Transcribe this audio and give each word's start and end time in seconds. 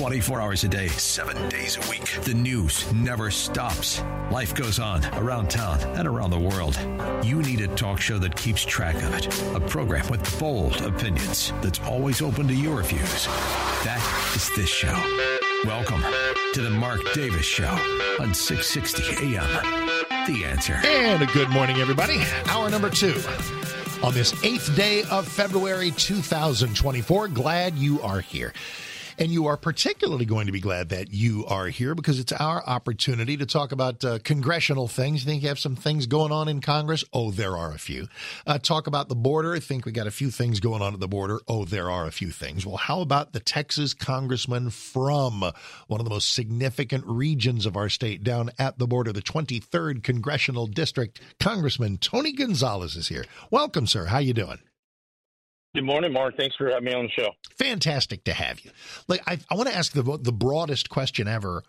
24 0.00 0.40
hours 0.40 0.64
a 0.64 0.68
day, 0.68 0.88
seven 0.88 1.36
days 1.50 1.76
a 1.76 1.90
week. 1.90 2.10
The 2.22 2.32
news 2.32 2.90
never 2.90 3.30
stops. 3.30 4.02
Life 4.30 4.54
goes 4.54 4.78
on 4.78 5.04
around 5.16 5.50
town 5.50 5.78
and 5.94 6.08
around 6.08 6.30
the 6.30 6.38
world. 6.38 6.78
You 7.22 7.42
need 7.42 7.60
a 7.60 7.68
talk 7.76 8.00
show 8.00 8.16
that 8.16 8.34
keeps 8.34 8.64
track 8.64 8.94
of 8.94 9.12
it. 9.12 9.26
A 9.54 9.60
program 9.60 10.08
with 10.08 10.40
bold 10.40 10.80
opinions 10.80 11.52
that's 11.60 11.80
always 11.80 12.22
open 12.22 12.48
to 12.48 12.54
your 12.54 12.82
views. 12.82 13.26
That 13.84 14.32
is 14.34 14.48
this 14.56 14.70
show. 14.70 14.96
Welcome 15.66 16.00
to 16.54 16.62
the 16.62 16.70
Mark 16.70 17.02
Davis 17.12 17.44
Show 17.44 17.68
on 18.20 18.32
660 18.32 19.36
AM. 19.36 19.92
The 20.26 20.46
answer. 20.46 20.80
And 20.82 21.22
a 21.22 21.26
good 21.26 21.50
morning, 21.50 21.76
everybody. 21.76 22.22
Hour 22.46 22.70
number 22.70 22.88
two 22.88 23.20
on 24.02 24.14
this 24.14 24.32
eighth 24.44 24.74
day 24.74 25.02
of 25.10 25.28
February 25.28 25.90
2024. 25.90 27.28
Glad 27.28 27.74
you 27.76 28.00
are 28.00 28.20
here. 28.20 28.54
And 29.20 29.30
you 29.30 29.48
are 29.48 29.58
particularly 29.58 30.24
going 30.24 30.46
to 30.46 30.52
be 30.52 30.60
glad 30.60 30.88
that 30.88 31.12
you 31.12 31.44
are 31.44 31.66
here 31.66 31.94
because 31.94 32.18
it's 32.18 32.32
our 32.32 32.66
opportunity 32.66 33.36
to 33.36 33.44
talk 33.44 33.70
about 33.70 34.02
uh, 34.02 34.18
congressional 34.24 34.88
things. 34.88 35.22
You 35.22 35.26
think 35.26 35.42
you 35.42 35.48
have 35.48 35.58
some 35.58 35.76
things 35.76 36.06
going 36.06 36.32
on 36.32 36.48
in 36.48 36.62
Congress? 36.62 37.04
Oh, 37.12 37.30
there 37.30 37.54
are 37.54 37.70
a 37.70 37.78
few. 37.78 38.08
Uh, 38.46 38.56
talk 38.56 38.86
about 38.86 39.10
the 39.10 39.14
border. 39.14 39.52
I 39.52 39.60
think 39.60 39.84
we 39.84 39.92
got 39.92 40.06
a 40.06 40.10
few 40.10 40.30
things 40.30 40.58
going 40.58 40.80
on 40.80 40.94
at 40.94 41.00
the 41.00 41.06
border. 41.06 41.38
Oh, 41.46 41.66
there 41.66 41.90
are 41.90 42.06
a 42.06 42.10
few 42.10 42.30
things. 42.30 42.64
Well, 42.64 42.78
how 42.78 43.02
about 43.02 43.34
the 43.34 43.40
Texas 43.40 43.92
congressman 43.92 44.70
from 44.70 45.42
one 45.86 46.00
of 46.00 46.04
the 46.04 46.10
most 46.10 46.32
significant 46.32 47.04
regions 47.06 47.66
of 47.66 47.76
our 47.76 47.90
state 47.90 48.24
down 48.24 48.48
at 48.58 48.78
the 48.78 48.86
border, 48.86 49.12
the 49.12 49.20
23rd 49.20 50.02
congressional 50.02 50.66
district? 50.66 51.20
Congressman 51.38 51.98
Tony 51.98 52.32
Gonzales 52.32 52.96
is 52.96 53.08
here. 53.08 53.26
Welcome, 53.50 53.86
sir. 53.86 54.06
How 54.06 54.16
you 54.16 54.32
doing? 54.32 54.60
Good 55.74 55.84
morning, 55.84 56.12
Mark. 56.12 56.36
Thanks 56.36 56.56
for 56.56 56.68
having 56.68 56.84
me 56.84 56.94
on 56.94 57.04
the 57.04 57.10
show. 57.10 57.30
Fantastic 57.56 58.24
to 58.24 58.32
have 58.32 58.58
you. 58.60 58.72
Like, 59.06 59.22
I, 59.26 59.38
I 59.48 59.54
want 59.54 59.68
to 59.68 59.76
ask 59.76 59.92
the 59.92 60.18
the 60.20 60.32
broadest 60.32 60.90
question 60.90 61.28
ever. 61.28 61.62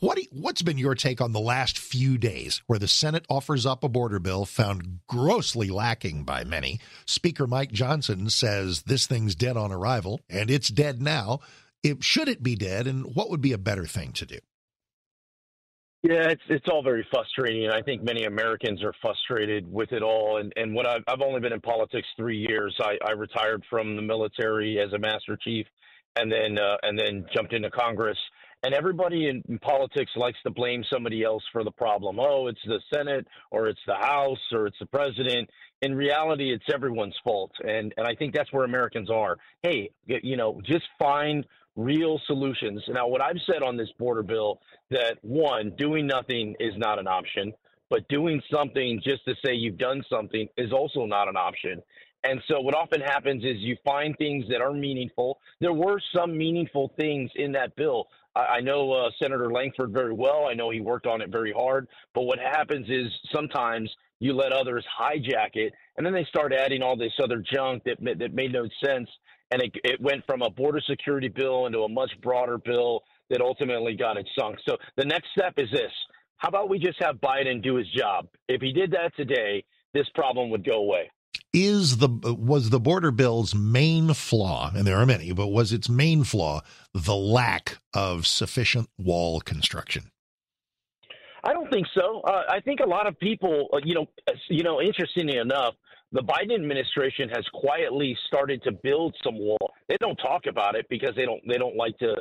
What 0.00 0.18
what's 0.30 0.62
been 0.62 0.78
your 0.78 0.94
take 0.94 1.20
on 1.22 1.32
the 1.32 1.40
last 1.40 1.78
few 1.78 2.18
days, 2.18 2.62
where 2.66 2.78
the 2.78 2.88
Senate 2.88 3.24
offers 3.30 3.64
up 3.64 3.82
a 3.82 3.88
border 3.88 4.18
bill 4.18 4.44
found 4.44 5.00
grossly 5.06 5.68
lacking 5.68 6.24
by 6.24 6.44
many? 6.44 6.80
Speaker 7.06 7.46
Mike 7.46 7.72
Johnson 7.72 8.28
says 8.28 8.82
this 8.82 9.06
thing's 9.06 9.34
dead 9.34 9.56
on 9.56 9.72
arrival, 9.72 10.20
and 10.28 10.50
it's 10.50 10.68
dead 10.68 11.00
now. 11.00 11.40
It, 11.82 12.04
should 12.04 12.28
it 12.28 12.42
be 12.42 12.56
dead, 12.56 12.86
and 12.86 13.14
what 13.14 13.30
would 13.30 13.40
be 13.40 13.52
a 13.52 13.58
better 13.58 13.86
thing 13.86 14.12
to 14.12 14.26
do? 14.26 14.38
Yeah, 16.02 16.30
it's 16.30 16.42
it's 16.48 16.66
all 16.72 16.82
very 16.82 17.06
frustrating, 17.10 17.64
and 17.66 17.74
I 17.74 17.82
think 17.82 18.02
many 18.02 18.24
Americans 18.24 18.82
are 18.82 18.94
frustrated 19.02 19.70
with 19.70 19.92
it 19.92 20.02
all. 20.02 20.38
And 20.38 20.50
and 20.56 20.74
what 20.74 20.86
I've, 20.86 21.02
I've 21.06 21.20
only 21.20 21.40
been 21.40 21.52
in 21.52 21.60
politics 21.60 22.08
three 22.16 22.38
years. 22.38 22.74
I, 22.80 22.96
I 23.06 23.10
retired 23.12 23.62
from 23.68 23.96
the 23.96 24.02
military 24.02 24.80
as 24.80 24.94
a 24.94 24.98
master 24.98 25.36
chief, 25.36 25.66
and 26.16 26.32
then 26.32 26.58
uh, 26.58 26.76
and 26.84 26.98
then 26.98 27.26
jumped 27.34 27.52
into 27.52 27.70
Congress. 27.70 28.16
And 28.62 28.74
everybody 28.74 29.28
in, 29.28 29.42
in 29.48 29.58
politics 29.58 30.10
likes 30.16 30.38
to 30.44 30.50
blame 30.50 30.84
somebody 30.90 31.22
else 31.22 31.42
for 31.50 31.64
the 31.64 31.70
problem. 31.70 32.18
Oh, 32.18 32.46
it's 32.46 32.60
the 32.66 32.80
Senate, 32.92 33.26
or 33.50 33.68
it's 33.68 33.80
the 33.86 33.94
House, 33.94 34.38
or 34.52 34.66
it's 34.66 34.78
the 34.78 34.86
president. 34.86 35.48
In 35.82 35.94
reality, 35.94 36.52
it's 36.52 36.64
everyone's 36.72 37.16
fault, 37.22 37.52
and 37.62 37.92
and 37.98 38.06
I 38.06 38.14
think 38.14 38.34
that's 38.34 38.52
where 38.54 38.64
Americans 38.64 39.10
are. 39.10 39.36
Hey, 39.62 39.90
you 40.06 40.38
know, 40.38 40.62
just 40.64 40.84
find 40.98 41.44
real 41.76 42.20
solutions. 42.26 42.82
Now, 42.88 43.08
what 43.08 43.20
I've 43.20 43.40
said 43.46 43.62
on 43.62 43.76
this 43.76 43.90
border 43.98 44.22
bill 44.22 44.60
that 44.90 45.18
one, 45.22 45.72
doing 45.76 46.06
nothing 46.06 46.54
is 46.60 46.74
not 46.76 46.98
an 46.98 47.06
option, 47.06 47.52
but 47.88 48.06
doing 48.08 48.40
something 48.52 49.00
just 49.02 49.24
to 49.24 49.34
say 49.44 49.54
you've 49.54 49.78
done 49.78 50.02
something 50.08 50.48
is 50.56 50.72
also 50.72 51.04
not 51.06 51.28
an 51.28 51.36
option. 51.36 51.82
And 52.22 52.40
so 52.48 52.60
what 52.60 52.74
often 52.74 53.00
happens 53.00 53.44
is 53.44 53.56
you 53.58 53.76
find 53.84 54.16
things 54.18 54.44
that 54.50 54.60
are 54.60 54.72
meaningful. 54.72 55.38
There 55.60 55.72
were 55.72 56.00
some 56.14 56.36
meaningful 56.36 56.92
things 56.98 57.30
in 57.34 57.52
that 57.52 57.74
bill. 57.76 58.08
I, 58.36 58.60
know 58.60 58.92
uh, 58.92 59.10
Senator 59.20 59.50
Lankford 59.50 59.92
very 59.92 60.12
well. 60.12 60.46
I 60.48 60.54
know 60.54 60.70
he 60.70 60.80
worked 60.80 61.06
on 61.06 61.20
it 61.20 61.30
very 61.30 61.52
hard. 61.52 61.88
But 62.14 62.22
what 62.22 62.38
happens 62.38 62.88
is 62.88 63.06
sometimes 63.32 63.90
you 64.20 64.34
let 64.34 64.52
others 64.52 64.84
hijack 65.00 65.50
it, 65.54 65.72
and 65.96 66.06
then 66.06 66.12
they 66.12 66.24
start 66.24 66.52
adding 66.52 66.82
all 66.82 66.96
this 66.96 67.12
other 67.22 67.42
junk 67.52 67.82
that 67.84 67.96
that 68.18 68.34
made 68.34 68.52
no 68.52 68.68
sense 68.84 69.08
and 69.50 69.62
it, 69.62 69.72
it 69.84 70.00
went 70.00 70.24
from 70.26 70.42
a 70.42 70.50
border 70.50 70.80
security 70.88 71.28
bill 71.28 71.66
into 71.66 71.80
a 71.80 71.88
much 71.88 72.10
broader 72.22 72.58
bill 72.58 73.02
that 73.30 73.40
ultimately 73.40 73.94
got 73.94 74.16
it 74.16 74.28
sunk. 74.38 74.58
So 74.68 74.76
the 74.96 75.04
next 75.04 75.28
step 75.36 75.54
is 75.56 75.70
this. 75.72 75.92
How 76.36 76.48
about 76.48 76.68
we 76.68 76.78
just 76.78 77.02
have 77.02 77.16
Biden 77.16 77.62
do 77.62 77.76
his 77.76 77.86
job? 77.92 78.28
If 78.48 78.62
he 78.62 78.72
did 78.72 78.90
that 78.92 79.14
today, 79.16 79.64
this 79.92 80.08
problem 80.14 80.50
would 80.50 80.64
go 80.64 80.78
away. 80.78 81.10
Is 81.52 81.98
the 81.98 82.08
was 82.08 82.70
the 82.70 82.80
border 82.80 83.10
bill's 83.10 83.54
main 83.54 84.14
flaw, 84.14 84.70
and 84.74 84.86
there 84.86 84.96
are 84.96 85.06
many, 85.06 85.32
but 85.32 85.48
was 85.48 85.72
its 85.72 85.88
main 85.88 86.22
flaw 86.22 86.60
the 86.94 87.14
lack 87.14 87.78
of 87.92 88.26
sufficient 88.26 88.88
wall 88.98 89.40
construction? 89.40 90.10
I 91.42 91.52
don't 91.52 91.70
think 91.70 91.86
so. 91.94 92.20
Uh, 92.20 92.42
I 92.48 92.60
think 92.60 92.80
a 92.80 92.88
lot 92.88 93.06
of 93.06 93.18
people, 93.18 93.68
uh, 93.72 93.78
you 93.84 93.94
know, 93.94 94.06
you 94.48 94.62
know, 94.62 94.80
interestingly 94.80 95.38
enough, 95.38 95.74
the 96.12 96.22
Biden 96.22 96.54
administration 96.54 97.28
has 97.28 97.44
quietly 97.54 98.16
started 98.26 98.62
to 98.64 98.72
build 98.72 99.14
some 99.22 99.38
wall. 99.38 99.72
They 99.88 99.96
don't 100.00 100.16
talk 100.16 100.46
about 100.46 100.74
it 100.74 100.86
because 100.88 101.14
they 101.16 101.24
don't 101.24 101.40
they 101.46 101.56
don't 101.56 101.76
like 101.76 101.96
to 101.98 102.16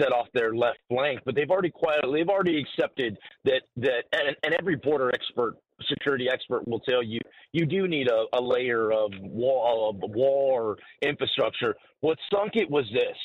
set 0.00 0.12
off 0.12 0.26
their 0.34 0.54
left 0.54 0.78
flank, 0.88 1.20
but 1.24 1.34
they've 1.34 1.50
already 1.50 1.70
quietly 1.70 2.20
they've 2.20 2.28
already 2.28 2.58
accepted 2.58 3.18
that 3.44 3.62
that 3.76 4.04
and, 4.12 4.36
and 4.42 4.54
every 4.54 4.76
border 4.76 5.10
expert 5.12 5.56
security 5.88 6.28
expert 6.30 6.66
will 6.66 6.80
tell 6.80 7.02
you 7.02 7.18
you 7.52 7.66
do 7.66 7.86
need 7.88 8.08
a, 8.08 8.24
a 8.32 8.40
layer 8.40 8.92
of 8.92 9.10
wall 9.20 9.90
of 9.90 10.10
wall 10.10 10.50
or 10.52 10.78
infrastructure. 11.02 11.74
What 12.00 12.18
sunk 12.32 12.56
it 12.56 12.70
was 12.70 12.84
this 12.92 13.16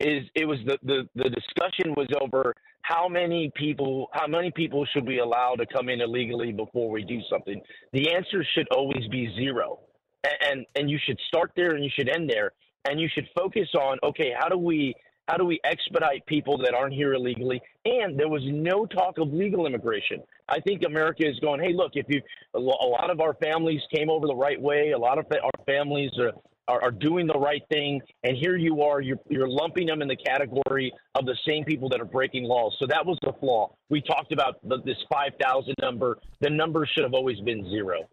is 0.00 0.24
it 0.34 0.46
was 0.46 0.58
the, 0.64 0.78
the, 0.82 1.08
the 1.16 1.30
discussion 1.30 1.94
was 1.96 2.08
over 2.20 2.54
how 2.88 3.06
many 3.06 3.52
people 3.54 4.08
how 4.12 4.26
many 4.26 4.50
people 4.50 4.86
should 4.92 5.06
we 5.06 5.18
allow 5.18 5.54
to 5.54 5.66
come 5.66 5.90
in 5.90 6.00
illegally 6.00 6.52
before 6.52 6.90
we 6.90 7.04
do 7.04 7.20
something? 7.30 7.60
The 7.92 8.14
answer 8.14 8.44
should 8.54 8.66
always 8.70 9.06
be 9.10 9.30
zero. 9.36 9.80
And, 10.24 10.36
and 10.50 10.66
and 10.76 10.90
you 10.90 10.98
should 11.04 11.18
start 11.28 11.52
there 11.54 11.74
and 11.74 11.84
you 11.84 11.90
should 11.94 12.08
end 12.08 12.30
there. 12.30 12.52
And 12.88 12.98
you 12.98 13.08
should 13.12 13.28
focus 13.36 13.68
on 13.78 13.98
okay 14.02 14.32
how 14.38 14.48
do 14.48 14.56
we 14.56 14.94
how 15.28 15.36
do 15.36 15.44
we 15.44 15.60
expedite 15.64 16.24
people 16.24 16.56
that 16.58 16.72
aren't 16.74 16.94
here 16.94 17.12
illegally? 17.12 17.60
And 17.84 18.18
there 18.18 18.30
was 18.30 18.42
no 18.46 18.86
talk 18.86 19.18
of 19.18 19.28
legal 19.34 19.66
immigration. 19.66 20.22
I 20.48 20.58
think 20.60 20.82
america 20.86 21.28
is 21.28 21.38
going 21.40 21.60
hey 21.60 21.74
look 21.74 21.92
if 21.94 22.06
you 22.08 22.22
a 22.54 22.58
lot 22.58 23.10
of 23.10 23.20
our 23.20 23.34
families 23.34 23.82
came 23.94 24.08
over 24.08 24.26
the 24.26 24.34
right 24.34 24.60
way. 24.60 24.92
A 24.92 24.98
lot 24.98 25.18
of 25.18 25.26
our 25.30 25.64
families 25.66 26.10
are 26.18 26.32
are, 26.68 26.82
are 26.82 26.90
doing 26.90 27.26
the 27.26 27.38
right 27.38 27.62
thing, 27.70 28.00
and 28.22 28.36
here 28.36 28.56
you 28.56 28.82
are, 28.82 29.00
you're, 29.00 29.18
you're 29.28 29.48
lumping 29.48 29.86
them 29.86 30.02
in 30.02 30.08
the 30.08 30.16
category 30.16 30.92
of 31.14 31.26
the 31.26 31.36
same 31.46 31.64
people 31.64 31.88
that 31.88 32.00
are 32.00 32.04
breaking 32.04 32.44
laws. 32.44 32.76
So 32.78 32.86
that 32.86 33.04
was 33.04 33.18
the 33.22 33.32
flaw. 33.40 33.74
We 33.88 34.02
talked 34.02 34.32
about 34.32 34.56
the, 34.68 34.78
this 34.84 34.96
5,000 35.10 35.74
number. 35.80 36.18
The 36.40 36.50
number 36.50 36.86
should 36.86 37.04
have 37.04 37.14
always 37.14 37.40
been 37.40 37.68
zero. 37.70 38.08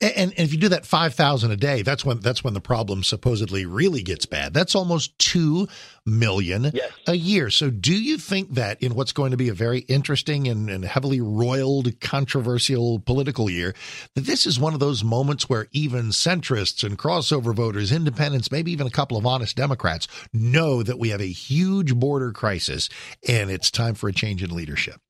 And, 0.00 0.12
and, 0.16 0.32
if 0.36 0.52
you 0.52 0.58
do 0.58 0.68
that 0.70 0.86
five 0.86 1.14
thousand 1.14 1.50
a 1.50 1.56
day, 1.56 1.82
that's 1.82 2.04
when 2.04 2.20
that's 2.20 2.44
when 2.44 2.54
the 2.54 2.60
problem 2.60 3.02
supposedly 3.02 3.66
really 3.66 4.02
gets 4.02 4.26
bad. 4.26 4.54
That's 4.54 4.74
almost 4.74 5.18
two 5.18 5.68
million 6.06 6.70
yes. 6.72 6.90
a 7.06 7.14
year. 7.14 7.50
So, 7.50 7.70
do 7.70 7.92
you 7.92 8.18
think 8.18 8.54
that 8.54 8.82
in 8.82 8.94
what's 8.94 9.12
going 9.12 9.32
to 9.32 9.36
be 9.36 9.48
a 9.48 9.54
very 9.54 9.80
interesting 9.80 10.48
and, 10.48 10.70
and 10.70 10.84
heavily 10.84 11.20
roiled, 11.20 12.00
controversial 12.00 12.98
political 13.00 13.50
year, 13.50 13.74
that 14.14 14.22
this 14.24 14.46
is 14.46 14.58
one 14.58 14.74
of 14.74 14.80
those 14.80 15.04
moments 15.04 15.48
where 15.48 15.68
even 15.72 16.06
centrists 16.06 16.84
and 16.84 16.98
crossover 16.98 17.54
voters, 17.54 17.92
independents, 17.92 18.50
maybe 18.50 18.72
even 18.72 18.86
a 18.86 18.90
couple 18.90 19.16
of 19.16 19.26
honest 19.26 19.56
Democrats, 19.56 20.08
know 20.32 20.82
that 20.82 20.98
we 20.98 21.10
have 21.10 21.20
a 21.20 21.26
huge 21.26 21.94
border 21.94 22.32
crisis 22.32 22.88
and 23.26 23.50
it's 23.50 23.70
time 23.70 23.94
for 23.94 24.08
a 24.08 24.12
change 24.12 24.42
in 24.42 24.54
leadership? 24.54 25.00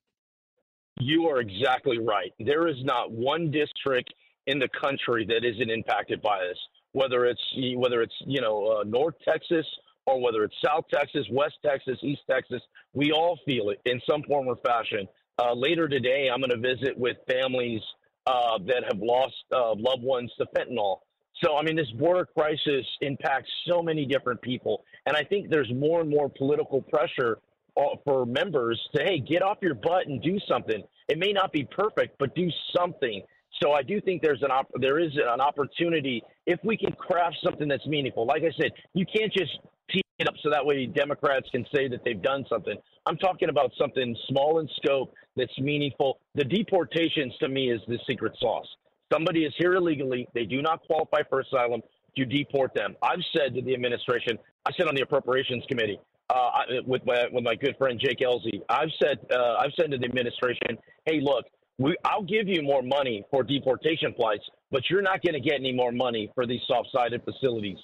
You 1.00 1.26
are 1.28 1.40
exactly 1.40 1.98
right. 1.98 2.32
There 2.40 2.66
is 2.66 2.76
not 2.82 3.12
one 3.12 3.50
district 3.50 4.12
in 4.48 4.58
the 4.58 4.68
country 4.80 5.24
that 5.26 5.44
isn't 5.44 5.70
impacted 5.70 6.20
by 6.20 6.40
this. 6.40 6.58
Whether 6.92 7.26
it's 7.26 7.42
whether 7.76 8.02
it's 8.02 8.14
you 8.26 8.40
know 8.40 8.80
uh, 8.80 8.84
North 8.84 9.14
Texas 9.24 9.66
or 10.06 10.20
whether 10.20 10.42
it's 10.42 10.54
South 10.64 10.86
Texas, 10.92 11.26
West 11.30 11.56
Texas, 11.64 11.98
East 12.02 12.22
Texas, 12.28 12.62
we 12.94 13.12
all 13.12 13.38
feel 13.44 13.70
it 13.70 13.80
in 13.84 14.00
some 14.10 14.22
form 14.22 14.48
or 14.48 14.56
fashion. 14.64 15.06
Uh, 15.38 15.52
later 15.52 15.86
today, 15.86 16.28
I'm 16.32 16.40
going 16.40 16.50
to 16.50 16.74
visit 16.74 16.98
with 16.98 17.16
families 17.30 17.82
uh, 18.26 18.58
that 18.66 18.84
have 18.84 19.00
lost 19.00 19.34
uh, 19.52 19.74
loved 19.74 20.02
ones 20.02 20.32
to 20.38 20.46
fentanyl. 20.56 21.00
So, 21.44 21.56
I 21.56 21.62
mean, 21.62 21.76
this 21.76 21.90
border 21.92 22.26
crisis 22.26 22.84
impacts 23.00 23.50
so 23.68 23.80
many 23.80 24.06
different 24.06 24.42
people. 24.42 24.82
And 25.06 25.16
I 25.16 25.22
think 25.22 25.50
there's 25.50 25.72
more 25.72 26.00
and 26.00 26.10
more 26.10 26.28
political 26.28 26.82
pressure 26.82 27.38
uh, 27.76 27.96
for 28.04 28.26
members 28.26 28.80
to, 28.96 29.04
hey, 29.04 29.20
get 29.20 29.42
off 29.42 29.58
your 29.62 29.74
butt 29.74 30.06
and 30.06 30.20
do 30.20 30.38
something. 30.48 30.82
It 31.08 31.18
may 31.18 31.32
not 31.32 31.52
be 31.52 31.64
perfect, 31.70 32.18
but 32.18 32.34
do 32.34 32.48
something. 32.76 33.22
So 33.62 33.72
I 33.72 33.82
do 33.82 34.00
think 34.00 34.22
there's 34.22 34.42
an 34.42 34.50
op- 34.50 34.70
there 34.80 34.98
is 34.98 35.12
an 35.16 35.40
opportunity 35.40 36.22
if 36.46 36.60
we 36.64 36.76
can 36.76 36.92
craft 36.92 37.36
something 37.42 37.68
that's 37.68 37.86
meaningful. 37.86 38.26
Like 38.26 38.42
I 38.42 38.52
said, 38.60 38.72
you 38.94 39.04
can't 39.04 39.32
just 39.32 39.58
tee 39.90 40.02
it 40.18 40.28
up 40.28 40.34
so 40.42 40.50
that 40.50 40.64
way 40.64 40.86
Democrats 40.86 41.48
can 41.50 41.64
say 41.74 41.88
that 41.88 42.00
they've 42.04 42.22
done 42.22 42.44
something. 42.48 42.76
I'm 43.06 43.16
talking 43.16 43.48
about 43.48 43.72
something 43.78 44.16
small 44.28 44.60
in 44.60 44.68
scope 44.82 45.12
that's 45.36 45.58
meaningful. 45.58 46.20
The 46.34 46.44
deportations 46.44 47.34
to 47.40 47.48
me 47.48 47.70
is 47.70 47.80
the 47.88 47.98
secret 48.08 48.32
sauce. 48.38 48.66
Somebody 49.12 49.44
is 49.44 49.54
here 49.58 49.72
illegally. 49.72 50.28
They 50.34 50.44
do 50.44 50.60
not 50.60 50.82
qualify 50.86 51.22
for 51.28 51.40
asylum. 51.40 51.80
You 52.14 52.26
deport 52.26 52.74
them. 52.74 52.96
I've 53.02 53.22
said 53.36 53.54
to 53.54 53.62
the 53.62 53.74
administration, 53.74 54.38
I 54.66 54.72
said 54.76 54.88
on 54.88 54.94
the 54.94 55.02
appropriations 55.02 55.64
committee 55.68 56.00
uh, 56.30 56.50
with 56.86 57.02
my 57.06 57.26
with 57.32 57.44
my 57.44 57.54
good 57.54 57.76
friend 57.78 58.00
Jake 58.02 58.18
Ellzey. 58.18 58.60
I've 58.68 58.90
said 59.02 59.18
uh, 59.32 59.54
I've 59.60 59.72
said 59.80 59.90
to 59.92 59.98
the 59.98 60.04
administration, 60.04 60.76
hey, 61.06 61.20
look, 61.22 61.44
we, 61.78 61.96
I'll 62.04 62.22
give 62.22 62.48
you 62.48 62.62
more 62.62 62.82
money 62.82 63.24
for 63.30 63.42
deportation 63.42 64.12
flights, 64.14 64.44
but 64.70 64.82
you're 64.90 65.02
not 65.02 65.22
going 65.22 65.34
to 65.34 65.40
get 65.40 65.54
any 65.60 65.72
more 65.72 65.92
money 65.92 66.30
for 66.34 66.46
these 66.46 66.60
soft-sided 66.66 67.22
facilities. 67.24 67.78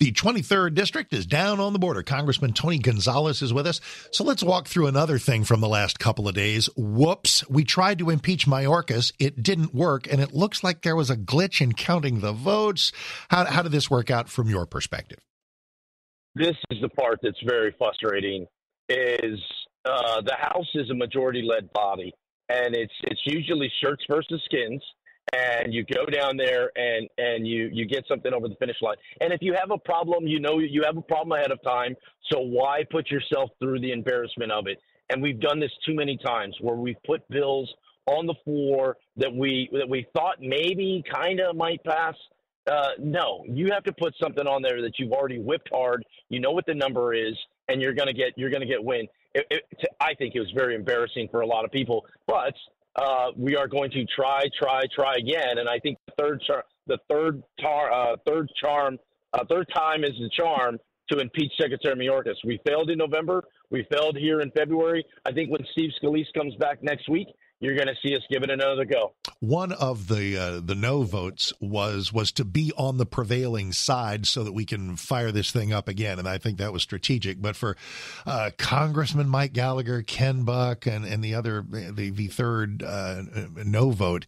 The 0.00 0.12
23rd 0.12 0.74
District 0.74 1.12
is 1.12 1.26
down 1.26 1.60
on 1.60 1.72
the 1.72 1.78
border. 1.78 2.02
Congressman 2.02 2.52
Tony 2.54 2.78
Gonzales 2.78 3.42
is 3.42 3.52
with 3.52 3.66
us. 3.66 3.80
So 4.10 4.24
let's 4.24 4.42
walk 4.42 4.66
through 4.66 4.86
another 4.88 5.18
thing 5.18 5.44
from 5.44 5.60
the 5.60 5.68
last 5.68 5.98
couple 5.98 6.28
of 6.28 6.34
days. 6.34 6.68
Whoops. 6.76 7.48
We 7.48 7.64
tried 7.64 7.98
to 8.00 8.10
impeach 8.10 8.46
Mayorkas. 8.46 9.12
It 9.18 9.42
didn't 9.42 9.74
work, 9.74 10.10
and 10.10 10.20
it 10.20 10.32
looks 10.32 10.64
like 10.64 10.82
there 10.82 10.96
was 10.96 11.10
a 11.10 11.16
glitch 11.16 11.60
in 11.60 11.72
counting 11.72 12.20
the 12.20 12.32
votes. 12.32 12.92
How, 13.28 13.44
how 13.44 13.62
did 13.62 13.72
this 13.72 13.90
work 13.90 14.10
out 14.10 14.28
from 14.28 14.48
your 14.48 14.66
perspective? 14.66 15.18
This 16.34 16.56
is 16.70 16.80
the 16.82 16.88
part 16.88 17.20
that's 17.22 17.40
very 17.46 17.74
frustrating 17.78 18.46
is 18.88 19.40
uh, 19.84 20.20
the 20.20 20.36
House 20.38 20.68
is 20.74 20.90
a 20.90 20.94
majority-led 20.94 21.72
body, 21.72 22.12
and 22.48 22.74
it's 22.74 22.92
it's 23.04 23.20
usually 23.24 23.72
shirts 23.82 24.04
versus 24.08 24.40
skins 24.44 24.82
and 25.32 25.74
you 25.74 25.84
go 25.84 26.06
down 26.06 26.36
there 26.36 26.70
and 26.76 27.08
and 27.18 27.46
you 27.46 27.68
you 27.72 27.86
get 27.86 28.04
something 28.08 28.32
over 28.32 28.48
the 28.48 28.54
finish 28.56 28.76
line. 28.80 28.96
And 29.20 29.32
if 29.32 29.42
you 29.42 29.54
have 29.54 29.70
a 29.70 29.78
problem, 29.78 30.26
you 30.26 30.40
know 30.40 30.58
you 30.58 30.82
have 30.84 30.96
a 30.96 31.02
problem 31.02 31.38
ahead 31.38 31.50
of 31.50 31.62
time. 31.62 31.96
So 32.30 32.40
why 32.40 32.82
put 32.90 33.10
yourself 33.10 33.50
through 33.58 33.80
the 33.80 33.92
embarrassment 33.92 34.52
of 34.52 34.66
it? 34.66 34.78
And 35.10 35.22
we've 35.22 35.40
done 35.40 35.60
this 35.60 35.70
too 35.86 35.94
many 35.94 36.18
times 36.24 36.56
where 36.60 36.76
we've 36.76 37.02
put 37.04 37.28
bills 37.28 37.72
on 38.06 38.26
the 38.26 38.34
floor 38.44 38.96
that 39.16 39.32
we 39.32 39.68
that 39.72 39.88
we 39.88 40.06
thought 40.14 40.36
maybe 40.40 41.02
kind 41.12 41.40
of 41.40 41.56
might 41.56 41.82
pass. 41.84 42.14
Uh, 42.70 42.90
no, 42.98 43.44
you 43.48 43.68
have 43.72 43.84
to 43.84 43.92
put 43.92 44.12
something 44.20 44.46
on 44.46 44.60
there 44.60 44.82
that 44.82 44.98
you've 44.98 45.12
already 45.12 45.38
whipped 45.38 45.68
hard. 45.72 46.04
You 46.28 46.40
know 46.40 46.50
what 46.50 46.66
the 46.66 46.74
number 46.74 47.14
is, 47.14 47.34
and 47.68 47.80
you're 47.80 47.94
gonna 47.94 48.12
get 48.12 48.32
you're 48.36 48.50
gonna 48.50 48.66
get 48.66 48.82
win. 48.82 49.06
It, 49.34 49.46
it, 49.50 49.62
I 50.00 50.14
think 50.14 50.34
it 50.34 50.40
was 50.40 50.50
very 50.52 50.74
embarrassing 50.74 51.28
for 51.30 51.42
a 51.42 51.46
lot 51.46 51.64
of 51.64 51.70
people, 51.70 52.06
but 52.26 52.54
uh, 52.96 53.30
we 53.36 53.56
are 53.56 53.68
going 53.68 53.90
to 53.90 54.04
try, 54.06 54.44
try, 54.58 54.84
try 54.94 55.16
again. 55.16 55.58
And 55.58 55.68
I 55.68 55.78
think 55.78 55.98
the 56.06 56.12
third, 56.18 56.42
char- 56.46 56.64
the 56.86 56.98
third, 57.10 57.42
tar- 57.60 57.92
uh, 57.92 58.16
third 58.26 58.50
charm, 58.60 58.98
uh, 59.34 59.44
third 59.48 59.68
time 59.74 60.04
is 60.04 60.12
the 60.18 60.30
charm 60.34 60.78
to 61.10 61.18
impeach 61.18 61.52
Secretary 61.60 61.94
Mayorkas. 61.94 62.36
We 62.44 62.58
failed 62.66 62.90
in 62.90 62.98
November. 62.98 63.44
We 63.70 63.86
failed 63.92 64.16
here 64.16 64.40
in 64.40 64.50
February. 64.52 65.04
I 65.24 65.32
think 65.32 65.50
when 65.50 65.60
Steve 65.72 65.90
Scalise 66.02 66.32
comes 66.34 66.54
back 66.56 66.82
next 66.82 67.08
week, 67.08 67.28
you're 67.60 67.74
going 67.74 67.88
to 67.88 67.94
see 68.02 68.14
us 68.14 68.22
give 68.30 68.42
it 68.42 68.50
another 68.50 68.84
go. 68.84 69.14
One 69.40 69.72
of 69.72 70.08
the 70.08 70.36
uh, 70.36 70.60
the 70.60 70.74
no 70.74 71.02
votes 71.02 71.52
was 71.60 72.12
was 72.12 72.32
to 72.32 72.44
be 72.44 72.72
on 72.76 72.98
the 72.98 73.06
prevailing 73.06 73.72
side 73.72 74.26
so 74.26 74.44
that 74.44 74.52
we 74.52 74.64
can 74.64 74.96
fire 74.96 75.32
this 75.32 75.50
thing 75.50 75.72
up 75.72 75.88
again, 75.88 76.18
and 76.18 76.28
I 76.28 76.38
think 76.38 76.58
that 76.58 76.72
was 76.72 76.82
strategic. 76.82 77.40
But 77.40 77.56
for 77.56 77.76
uh, 78.26 78.50
Congressman 78.58 79.28
Mike 79.28 79.52
Gallagher, 79.52 80.02
Ken 80.02 80.44
Buck, 80.44 80.86
and 80.86 81.04
and 81.04 81.22
the 81.24 81.34
other 81.34 81.64
the 81.68 82.10
the 82.10 82.28
third 82.28 82.82
uh, 82.82 83.22
no 83.56 83.90
vote 83.90 84.26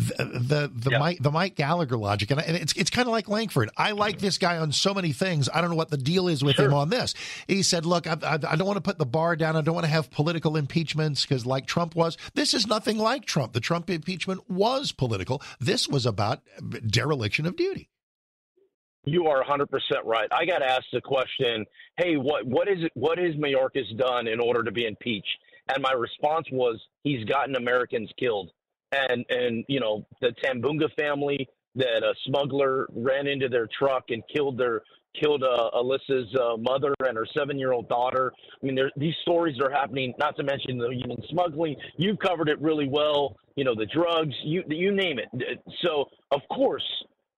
the 0.00 0.70
the, 0.72 0.98
Mike 0.98 1.18
the 1.20 1.30
Mike 1.30 1.54
Gallagher 1.54 1.96
logic, 1.96 2.30
and, 2.30 2.40
it's 2.40 2.72
it's 2.74 2.90
kind 2.90 3.06
of 3.06 3.12
like 3.12 3.28
Lankford. 3.28 3.70
I 3.76 3.92
like 3.92 4.18
this 4.18 4.38
guy 4.38 4.58
on 4.58 4.72
so 4.72 4.94
many 4.94 5.12
things. 5.12 5.48
I 5.52 5.60
don't 5.60 5.70
know 5.70 5.76
what 5.76 5.90
the 5.90 5.96
deal 5.96 6.28
is 6.28 6.42
with 6.42 6.56
sure. 6.56 6.66
him 6.66 6.74
on 6.74 6.90
this. 6.90 7.14
He 7.46 7.62
said, 7.62 7.86
"Look, 7.86 8.06
I, 8.06 8.16
I, 8.22 8.34
I 8.34 8.56
don't 8.56 8.66
want 8.66 8.76
to 8.76 8.82
put 8.82 8.98
the 8.98 9.06
bar 9.06 9.36
down. 9.36 9.56
I 9.56 9.60
don't 9.60 9.74
want 9.74 9.84
to 9.84 9.90
have 9.90 10.10
political 10.10 10.56
impeachments 10.56 11.24
because, 11.24 11.44
like 11.44 11.66
Trump 11.66 11.94
was, 11.94 12.16
this 12.34 12.54
is 12.54 12.66
nothing 12.66 12.98
like 12.98 13.24
Trump. 13.24 13.52
The 13.52 13.60
Trump 13.60 13.90
impeachment 13.90 14.48
was 14.48 14.92
political. 14.92 15.42
This 15.58 15.88
was 15.88 16.06
about 16.06 16.42
dereliction 16.86 17.46
of 17.46 17.56
duty." 17.56 17.88
You 19.04 19.26
are 19.28 19.42
100% 19.42 19.66
right. 20.04 20.28
I 20.30 20.44
got 20.44 20.62
asked 20.62 20.88
the 20.92 21.00
question, 21.00 21.64
"Hey, 21.96 22.16
what 22.16 22.46
what 22.46 22.68
is 22.68 22.84
it, 22.84 22.92
what 22.94 23.18
has 23.18 23.34
Mayorkas 23.34 23.96
done 23.96 24.28
in 24.28 24.40
order 24.40 24.62
to 24.62 24.70
be 24.70 24.86
impeached?" 24.86 25.36
And 25.68 25.82
my 25.82 25.92
response 25.92 26.46
was, 26.52 26.80
"He's 27.02 27.24
gotten 27.24 27.56
Americans 27.56 28.10
killed." 28.18 28.50
And 28.92 29.24
and 29.28 29.64
you 29.68 29.80
know 29.80 30.06
the 30.20 30.34
Tambunga 30.44 30.92
family 30.98 31.48
that 31.76 32.02
a 32.02 32.14
smuggler 32.26 32.88
ran 32.94 33.26
into 33.26 33.48
their 33.48 33.68
truck 33.78 34.04
and 34.08 34.22
killed 34.34 34.58
their 34.58 34.82
killed 35.20 35.42
uh, 35.42 35.70
Alyssa's 35.74 36.32
uh, 36.36 36.56
mother 36.56 36.94
and 37.00 37.16
her 37.16 37.26
seven-year-old 37.36 37.88
daughter. 37.88 38.32
I 38.62 38.66
mean, 38.66 38.78
these 38.96 39.14
stories 39.22 39.56
are 39.60 39.70
happening. 39.70 40.14
Not 40.18 40.36
to 40.36 40.44
mention 40.44 40.78
the 40.78 40.90
human 40.90 41.18
smuggling. 41.30 41.74
You've 41.96 42.18
covered 42.20 42.48
it 42.48 42.60
really 42.60 42.88
well. 42.88 43.36
You 43.56 43.64
know, 43.64 43.74
the 43.74 43.86
drugs. 43.86 44.34
You 44.44 44.62
you 44.68 44.92
name 44.92 45.18
it. 45.18 45.60
So 45.82 46.06
of 46.30 46.40
course, 46.50 46.84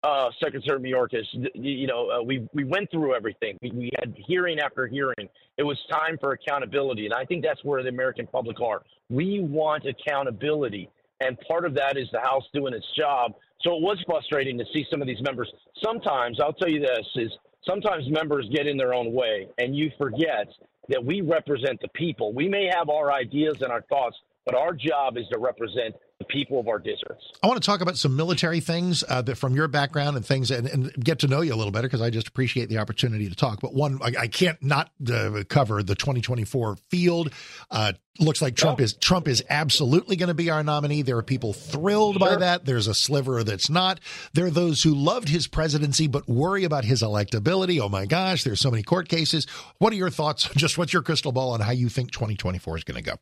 uh, 0.03 0.31
Secretary 0.43 0.81
Mayorkas, 0.81 1.25
you 1.55 1.87
know, 1.87 2.11
uh, 2.11 2.23
we 2.23 2.47
we 2.53 2.65
went 2.65 2.91
through 2.91 3.15
everything. 3.15 3.59
We, 3.63 3.71
we 3.71 3.91
had 3.99 4.15
hearing 4.27 4.59
after 4.59 4.87
hearing. 4.87 5.29
It 5.59 5.63
was 5.63 5.79
time 5.91 6.17
for 6.21 6.33
accountability, 6.33 7.05
and 7.05 7.15
I 7.15 7.25
think 7.25 7.45
that's 7.45 7.63
where 7.65 7.83
the 7.83 7.89
American 7.91 8.27
public 8.27 8.61
are. 8.61 8.83
We 9.11 9.41
want 9.41 9.85
accountability 9.87 10.89
and 11.23 11.39
part 11.41 11.65
of 11.65 11.75
that 11.75 11.97
is 11.97 12.09
the 12.13 12.21
House 12.21 12.45
doing 12.53 12.75
its 12.75 12.87
job. 12.97 13.33
So 13.63 13.77
it 13.77 13.83
was 13.83 13.99
frustrating 14.07 14.59
to 14.59 14.65
see 14.73 14.85
some 14.91 15.01
of 15.01 15.07
these 15.07 15.23
members. 15.23 15.51
Sometimes, 15.83 16.41
I'll 16.41 16.53
tell 16.53 16.69
you 16.69 16.81
this, 16.81 17.07
is 17.17 17.31
sometimes 17.67 18.09
members 18.11 18.49
get 18.53 18.67
in 18.67 18.77
their 18.77 18.93
own 18.93 19.13
way, 19.13 19.49
and 19.59 19.77
you 19.77 19.91
forget 19.99 20.49
that 20.89 21.05
we 21.05 21.21
represent 21.21 21.81
the 21.81 21.89
people. 21.89 22.33
We 22.33 22.49
may 22.49 22.69
have 22.75 22.89
our 22.89 23.13
ideas 23.13 23.55
and 23.61 23.71
our 23.71 23.83
thoughts, 23.83 24.17
but 24.45 24.57
our 24.57 24.73
job 24.73 25.17
is 25.17 25.25
to 25.33 25.39
represent 25.39 25.95
the 26.23 26.33
people 26.33 26.61
of 26.61 26.69
our 26.69 26.79
districts. 26.79 27.25
I 27.43 27.47
want 27.47 27.61
to 27.61 27.67
talk 27.67 27.81
about 27.81 27.97
some 27.97 28.17
military 28.17 28.61
things 28.61 29.03
uh, 29.09 29.23
that 29.23 29.37
from 29.37 29.55
your 29.55 29.69
background 29.69 30.17
and 30.17 30.25
things 30.25 30.51
and, 30.51 30.67
and, 30.67 30.93
get 31.03 31.21
to 31.21 31.29
know 31.29 31.41
you 31.41 31.55
a 31.55 31.57
little 31.57 31.73
better 31.73 31.89
because 31.89 32.03
I 32.03 32.11
just 32.11 32.29
appreciate 32.29 32.69
the 32.69 32.79
opportunity 32.79 33.29
to 33.29 33.35
talk. 33.35 33.61
But 33.61 33.75
one, 33.75 33.99
I, 34.03 34.13
I 34.21 34.27
can't 34.29 34.63
not 34.63 34.91
uh, 35.13 35.43
cover 35.49 35.83
the 35.83 35.95
2024 35.95 36.77
field. 36.91 37.33
Uh, 37.71 37.93
looks 38.21 38.43
like 38.43 38.55
Trump 38.55 38.81
is 38.81 38.95
Trump 38.95 39.27
is 39.27 39.43
absolutely 39.49 40.17
going 40.17 40.29
to 40.29 40.35
be 40.35 40.51
our 40.51 40.63
nominee. 40.63 41.03
There 41.03 41.17
are 41.17 41.23
people 41.23 41.53
thrilled 41.53 42.19
sure. 42.19 42.29
by 42.29 42.37
that. 42.37 42.65
There's 42.65 42.87
a 42.87 42.95
sliver 42.95 43.43
that's 43.43 43.71
not. 43.71 44.01
There 44.35 44.47
are 44.47 44.51
those 44.51 44.83
who 44.83 44.95
loved 44.95 45.29
his 45.29 45.47
presidency 45.47 46.07
but 46.07 46.29
worry 46.29 46.65
about 46.65 46.85
his 46.85 47.03
electability. 47.03 47.81
Oh 47.81 47.89
my 47.89 48.07
gosh, 48.07 48.45
there's 48.45 48.61
so 48.61 48.71
many 48.71 48.83
court 48.83 49.09
cases. 49.09 49.47
What 49.79 49.93
are 49.93 49.97
your 49.97 50.11
thoughts? 50.11 50.49
Just 50.57 50.79
what's 50.79 50.93
your 50.93 51.03
crystal 51.03 51.33
ball 51.33 51.53
on 51.53 51.61
how 51.61 51.73
you 51.73 51.89
think 51.89 52.13
2024 52.13 52.79
is 52.79 52.85
going 52.85 53.03
to 53.03 53.11
go? 53.11 53.17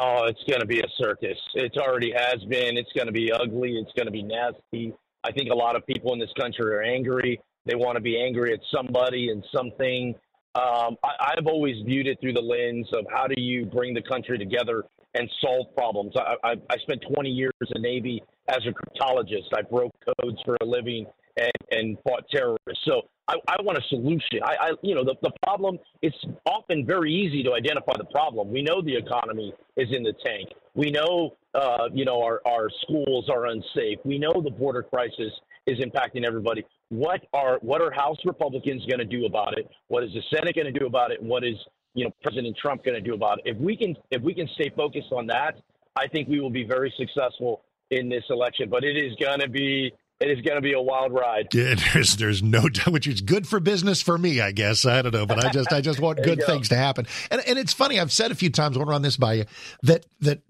Oh, 0.00 0.26
it's 0.26 0.42
going 0.48 0.60
to 0.60 0.66
be 0.66 0.78
a 0.78 0.86
circus. 0.96 1.36
It 1.54 1.76
already 1.76 2.12
has 2.16 2.36
been. 2.44 2.76
It's 2.76 2.92
going 2.94 3.08
to 3.08 3.12
be 3.12 3.32
ugly. 3.32 3.72
It's 3.72 3.90
going 3.96 4.06
to 4.06 4.12
be 4.12 4.22
nasty. 4.22 4.94
I 5.24 5.32
think 5.32 5.50
a 5.50 5.54
lot 5.54 5.74
of 5.74 5.84
people 5.86 6.12
in 6.12 6.20
this 6.20 6.30
country 6.38 6.72
are 6.72 6.82
angry. 6.82 7.40
They 7.66 7.74
want 7.74 7.96
to 7.96 8.00
be 8.00 8.22
angry 8.22 8.52
at 8.52 8.60
somebody 8.72 9.30
and 9.30 9.44
something. 9.52 10.14
Um, 10.54 10.96
I, 11.02 11.34
I've 11.36 11.48
always 11.48 11.84
viewed 11.84 12.06
it 12.06 12.18
through 12.20 12.34
the 12.34 12.40
lens 12.40 12.86
of 12.92 13.06
how 13.12 13.26
do 13.26 13.42
you 13.42 13.66
bring 13.66 13.92
the 13.92 14.02
country 14.02 14.38
together 14.38 14.84
and 15.14 15.28
solve 15.40 15.74
problems. 15.76 16.12
I, 16.16 16.34
I, 16.44 16.52
I 16.70 16.76
spent 16.82 17.02
20 17.12 17.28
years 17.28 17.52
in 17.60 17.66
the 17.74 17.80
Navy 17.80 18.22
as 18.48 18.60
a 18.68 18.70
cryptologist. 18.70 19.48
I 19.52 19.62
broke 19.62 19.92
codes 20.20 20.38
for 20.44 20.56
a 20.60 20.64
living 20.64 21.06
and, 21.38 21.52
and 21.70 21.98
fought 22.04 22.24
terrorists. 22.30 22.84
So 22.84 23.02
I, 23.28 23.34
I 23.48 23.62
want 23.62 23.78
a 23.78 23.82
solution. 23.88 24.40
I, 24.42 24.56
I 24.60 24.70
you 24.82 24.94
know, 24.94 25.04
the, 25.04 25.14
the 25.22 25.32
problem, 25.42 25.78
it's 26.02 26.16
often 26.46 26.86
very 26.86 27.12
easy 27.12 27.42
to 27.44 27.52
identify 27.52 27.92
the 27.96 28.06
problem. 28.06 28.50
We 28.50 28.62
know 28.62 28.80
the 28.82 28.96
economy 28.96 29.52
is 29.76 29.88
in 29.92 30.02
the 30.02 30.14
tank. 30.24 30.48
We 30.74 30.90
know, 30.90 31.36
uh, 31.54 31.88
you 31.92 32.04
know, 32.04 32.22
our, 32.22 32.40
our 32.46 32.68
schools 32.82 33.28
are 33.28 33.46
unsafe. 33.46 33.98
We 34.04 34.18
know 34.18 34.32
the 34.42 34.50
border 34.50 34.82
crisis 34.82 35.32
is 35.66 35.78
impacting 35.80 36.26
everybody. 36.26 36.64
What 36.88 37.20
are 37.34 37.58
what 37.60 37.82
are 37.82 37.90
House 37.90 38.18
Republicans 38.24 38.84
going 38.86 38.98
to 38.98 39.04
do 39.04 39.26
about 39.26 39.58
it? 39.58 39.68
What 39.88 40.02
is 40.04 40.10
the 40.14 40.22
Senate 40.34 40.54
going 40.54 40.72
to 40.72 40.78
do 40.78 40.86
about 40.86 41.10
it? 41.10 41.20
And 41.20 41.28
what 41.28 41.44
is 41.44 41.56
you 41.94 42.04
know 42.04 42.10
President 42.22 42.56
Trump 42.56 42.84
going 42.84 42.94
to 42.94 43.06
do 43.06 43.14
about 43.14 43.40
it? 43.40 43.54
If 43.54 43.58
we 43.58 43.76
can 43.76 43.94
if 44.10 44.22
we 44.22 44.32
can 44.34 44.48
stay 44.54 44.72
focused 44.74 45.12
on 45.12 45.26
that, 45.26 45.56
I 45.96 46.08
think 46.08 46.28
we 46.28 46.40
will 46.40 46.50
be 46.50 46.64
very 46.64 46.92
successful 46.96 47.62
in 47.90 48.08
this 48.08 48.24
election. 48.30 48.70
But 48.70 48.84
it 48.84 48.96
is 48.96 49.14
going 49.20 49.40
to 49.40 49.48
be 49.48 49.92
it 50.20 50.30
is 50.30 50.40
going 50.40 50.56
to 50.56 50.60
be 50.60 50.72
a 50.72 50.80
wild 50.80 51.12
ride. 51.12 51.48
Yeah, 51.54 51.76
there's 51.92 52.16
there's 52.16 52.42
no 52.42 52.68
doubt, 52.68 52.88
which 52.88 53.06
is 53.06 53.20
good 53.20 53.46
for 53.46 53.60
business 53.60 54.02
for 54.02 54.18
me, 54.18 54.40
I 54.40 54.50
guess. 54.50 54.84
I 54.84 55.02
don't 55.02 55.14
know, 55.14 55.26
but 55.26 55.44
I 55.44 55.50
just 55.50 55.72
I 55.72 55.80
just 55.80 56.00
want 56.00 56.22
good 56.24 56.40
go. 56.40 56.46
things 56.46 56.70
to 56.70 56.76
happen. 56.76 57.06
And 57.30 57.40
and 57.46 57.58
it's 57.58 57.72
funny. 57.72 58.00
I've 58.00 58.12
said 58.12 58.32
a 58.32 58.34
few 58.34 58.50
times. 58.50 58.76
I 58.76 58.80
want 58.80 58.88
to 58.88 58.92
run 58.92 59.02
this 59.02 59.16
by 59.16 59.34
you 59.34 59.44
that 59.82 60.06
that 60.20 60.42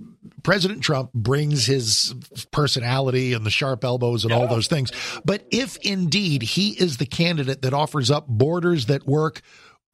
President 0.43 0.83
Trump 0.83 1.13
brings 1.13 1.67
his 1.67 2.15
personality 2.51 3.35
and 3.35 3.45
the 3.45 3.51
sharp 3.51 3.85
elbows 3.85 4.25
and 4.25 4.31
yeah. 4.31 4.39
all 4.39 4.49
those 4.49 4.69
things. 4.69 4.91
But 5.25 5.45
if 5.51 5.77
indeed 5.79 6.43
he 6.43 6.71
is 6.71 6.97
the 6.97 7.07
candidate 7.07 7.63
that 7.63 7.75
offers 7.75 8.11
up 8.11 8.27
borders 8.27 8.87
that 8.87 9.07
work 9.07 9.43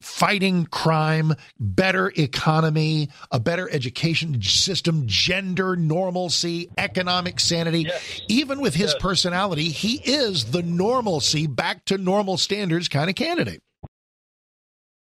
fighting 0.05 0.65
crime, 0.67 1.33
better 1.59 2.11
economy, 2.15 3.09
a 3.31 3.39
better 3.39 3.67
education 3.69 4.39
system, 4.41 5.03
gender 5.07 5.75
normalcy, 5.75 6.69
economic 6.77 7.39
sanity. 7.39 7.81
Yes. 7.81 8.21
Even 8.27 8.61
with 8.61 8.75
his 8.75 8.91
yes. 8.93 9.01
personality, 9.01 9.69
he 9.69 9.95
is 10.05 10.45
the 10.45 10.61
normalcy, 10.61 11.47
back 11.47 11.83
to 11.85 11.97
normal 11.97 12.37
standards 12.37 12.87
kind 12.87 13.09
of 13.09 13.15
candidate. 13.15 13.61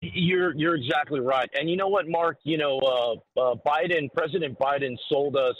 You're 0.00 0.54
you're 0.54 0.76
exactly 0.76 1.20
right, 1.20 1.48
and 1.54 1.68
you 1.68 1.76
know 1.76 1.88
what, 1.88 2.06
Mark? 2.06 2.36
You 2.44 2.58
know, 2.58 2.78
uh, 2.78 3.40
uh, 3.40 3.54
Biden, 3.66 4.12
President 4.14 4.58
Biden, 4.58 4.96
sold 5.08 5.34
us, 5.34 5.54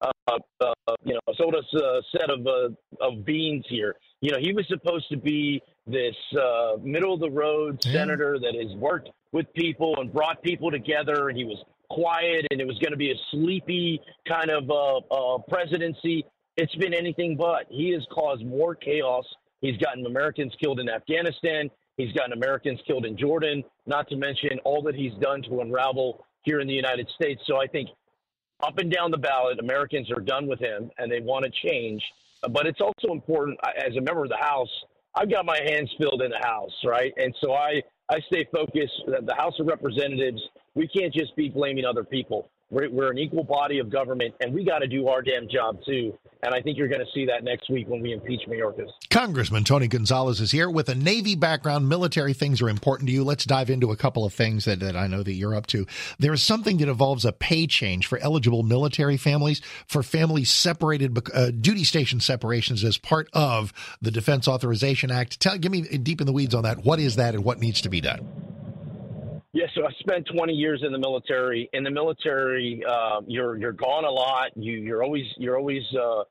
uh, 0.00 0.10
uh 0.26 0.72
you 1.04 1.12
know, 1.12 1.34
sold 1.36 1.54
us 1.54 1.66
a 1.74 2.00
set 2.16 2.30
of 2.30 2.46
uh, 2.46 3.06
of 3.06 3.26
beans 3.26 3.66
here. 3.68 3.94
You 4.22 4.32
know, 4.32 4.38
he 4.40 4.54
was 4.54 4.66
supposed 4.68 5.06
to 5.10 5.18
be 5.18 5.60
this 5.90 6.16
uh, 6.38 6.76
middle 6.82 7.14
of 7.14 7.20
the 7.20 7.30
road 7.30 7.80
yeah. 7.84 7.92
senator 7.92 8.38
that 8.38 8.54
has 8.54 8.76
worked 8.76 9.10
with 9.32 9.52
people 9.54 9.94
and 9.98 10.12
brought 10.12 10.42
people 10.42 10.70
together, 10.70 11.28
and 11.28 11.38
he 11.38 11.44
was 11.44 11.62
quiet, 11.88 12.46
and 12.50 12.60
it 12.60 12.66
was 12.66 12.78
going 12.78 12.92
to 12.92 12.96
be 12.96 13.10
a 13.10 13.16
sleepy 13.30 14.00
kind 14.26 14.50
of 14.50 14.70
uh, 14.70 14.98
uh, 14.98 15.38
presidency. 15.48 16.24
It's 16.56 16.74
been 16.76 16.94
anything 16.94 17.36
but. 17.36 17.66
He 17.68 17.90
has 17.92 18.06
caused 18.12 18.44
more 18.44 18.74
chaos. 18.74 19.24
He's 19.60 19.76
gotten 19.76 20.04
Americans 20.06 20.52
killed 20.62 20.80
in 20.80 20.88
Afghanistan. 20.88 21.70
He's 21.96 22.12
gotten 22.12 22.32
Americans 22.32 22.80
killed 22.86 23.04
in 23.04 23.16
Jordan, 23.16 23.62
not 23.86 24.08
to 24.08 24.16
mention 24.16 24.58
all 24.64 24.82
that 24.82 24.94
he's 24.94 25.12
done 25.20 25.42
to 25.42 25.60
unravel 25.60 26.24
here 26.42 26.60
in 26.60 26.66
the 26.66 26.74
United 26.74 27.08
States. 27.14 27.42
So 27.46 27.60
I 27.60 27.66
think 27.66 27.90
up 28.62 28.78
and 28.78 28.90
down 28.90 29.10
the 29.10 29.18
ballot, 29.18 29.58
Americans 29.58 30.10
are 30.10 30.20
done 30.20 30.46
with 30.46 30.60
him 30.60 30.90
and 30.98 31.10
they 31.10 31.20
want 31.20 31.44
to 31.44 31.68
change. 31.68 32.02
But 32.50 32.66
it's 32.66 32.80
also 32.80 33.12
important, 33.12 33.58
as 33.76 33.96
a 33.96 34.00
member 34.00 34.22
of 34.22 34.30
the 34.30 34.38
House, 34.40 34.70
I've 35.14 35.30
got 35.30 35.44
my 35.44 35.58
hands 35.64 35.90
filled 35.98 36.22
in 36.22 36.30
the 36.30 36.46
House, 36.46 36.72
right? 36.84 37.12
And 37.16 37.34
so 37.42 37.52
I, 37.52 37.82
I 38.08 38.20
stay 38.32 38.46
focused. 38.52 39.02
The 39.06 39.34
House 39.34 39.54
of 39.58 39.66
Representatives, 39.66 40.40
we 40.74 40.88
can't 40.88 41.12
just 41.12 41.34
be 41.36 41.48
blaming 41.48 41.84
other 41.84 42.04
people. 42.04 42.50
We're, 42.70 42.88
we're 42.88 43.10
an 43.10 43.18
equal 43.18 43.44
body 43.44 43.80
of 43.80 43.90
government, 43.90 44.34
and 44.40 44.54
we 44.54 44.64
got 44.64 44.78
to 44.78 44.86
do 44.86 45.08
our 45.08 45.22
damn 45.22 45.48
job 45.48 45.78
too. 45.84 46.16
And 46.42 46.54
I 46.54 46.62
think 46.62 46.78
you're 46.78 46.88
going 46.88 47.00
to 47.00 47.12
see 47.12 47.26
that 47.26 47.44
next 47.44 47.68
week 47.68 47.86
when 47.88 48.00
we 48.00 48.12
impeach 48.12 48.42
Mayorkas. 48.48 48.88
Congressman 49.10 49.64
Tony 49.64 49.88
Gonzales 49.88 50.40
is 50.40 50.52
here 50.52 50.70
with 50.70 50.88
a 50.88 50.94
Navy 50.94 51.34
background. 51.34 51.88
Military 51.88 52.32
things 52.32 52.62
are 52.62 52.68
important 52.68 53.08
to 53.08 53.12
you. 53.12 53.24
Let's 53.24 53.44
dive 53.44 53.68
into 53.68 53.90
a 53.90 53.96
couple 53.96 54.24
of 54.24 54.32
things 54.32 54.64
that, 54.64 54.80
that 54.80 54.96
I 54.96 55.06
know 55.06 55.22
that 55.22 55.32
you're 55.32 55.54
up 55.54 55.66
to. 55.68 55.86
There 56.18 56.32
is 56.32 56.42
something 56.42 56.78
that 56.78 56.88
involves 56.88 57.26
a 57.26 57.32
pay 57.32 57.66
change 57.66 58.06
for 58.06 58.18
eligible 58.18 58.62
military 58.62 59.18
families, 59.18 59.60
for 59.86 60.02
families 60.02 60.50
separated, 60.50 61.18
uh, 61.34 61.50
duty 61.50 61.84
station 61.84 62.20
separations 62.20 62.84
as 62.84 62.96
part 62.96 63.28
of 63.34 63.72
the 64.00 64.10
Defense 64.10 64.48
Authorization 64.48 65.10
Act. 65.10 65.40
Tell, 65.40 65.58
give 65.58 65.72
me 65.72 65.82
deep 65.82 66.20
in 66.22 66.26
the 66.26 66.32
weeds 66.32 66.54
on 66.54 66.62
that. 66.62 66.84
What 66.84 67.00
is 67.00 67.16
that 67.16 67.34
and 67.34 67.44
what 67.44 67.58
needs 67.58 67.82
to 67.82 67.90
be 67.90 68.00
done? 68.00 68.26
Yeah, 69.52 69.66
so 69.74 69.84
I 69.84 69.90
spent 69.98 70.28
20 70.32 70.52
years 70.52 70.82
in 70.86 70.92
the 70.92 70.98
military. 70.98 71.68
In 71.72 71.82
the 71.82 71.90
military, 71.90 72.82
uh, 72.88 73.20
you're 73.26 73.58
you're 73.58 73.72
gone 73.72 74.04
a 74.04 74.10
lot. 74.10 74.50
You 74.54 74.74
you're 74.74 75.02
always 75.02 75.24
you're 75.38 75.58
always 75.58 75.82
uh, 75.92 76.20
uh, 76.20 76.24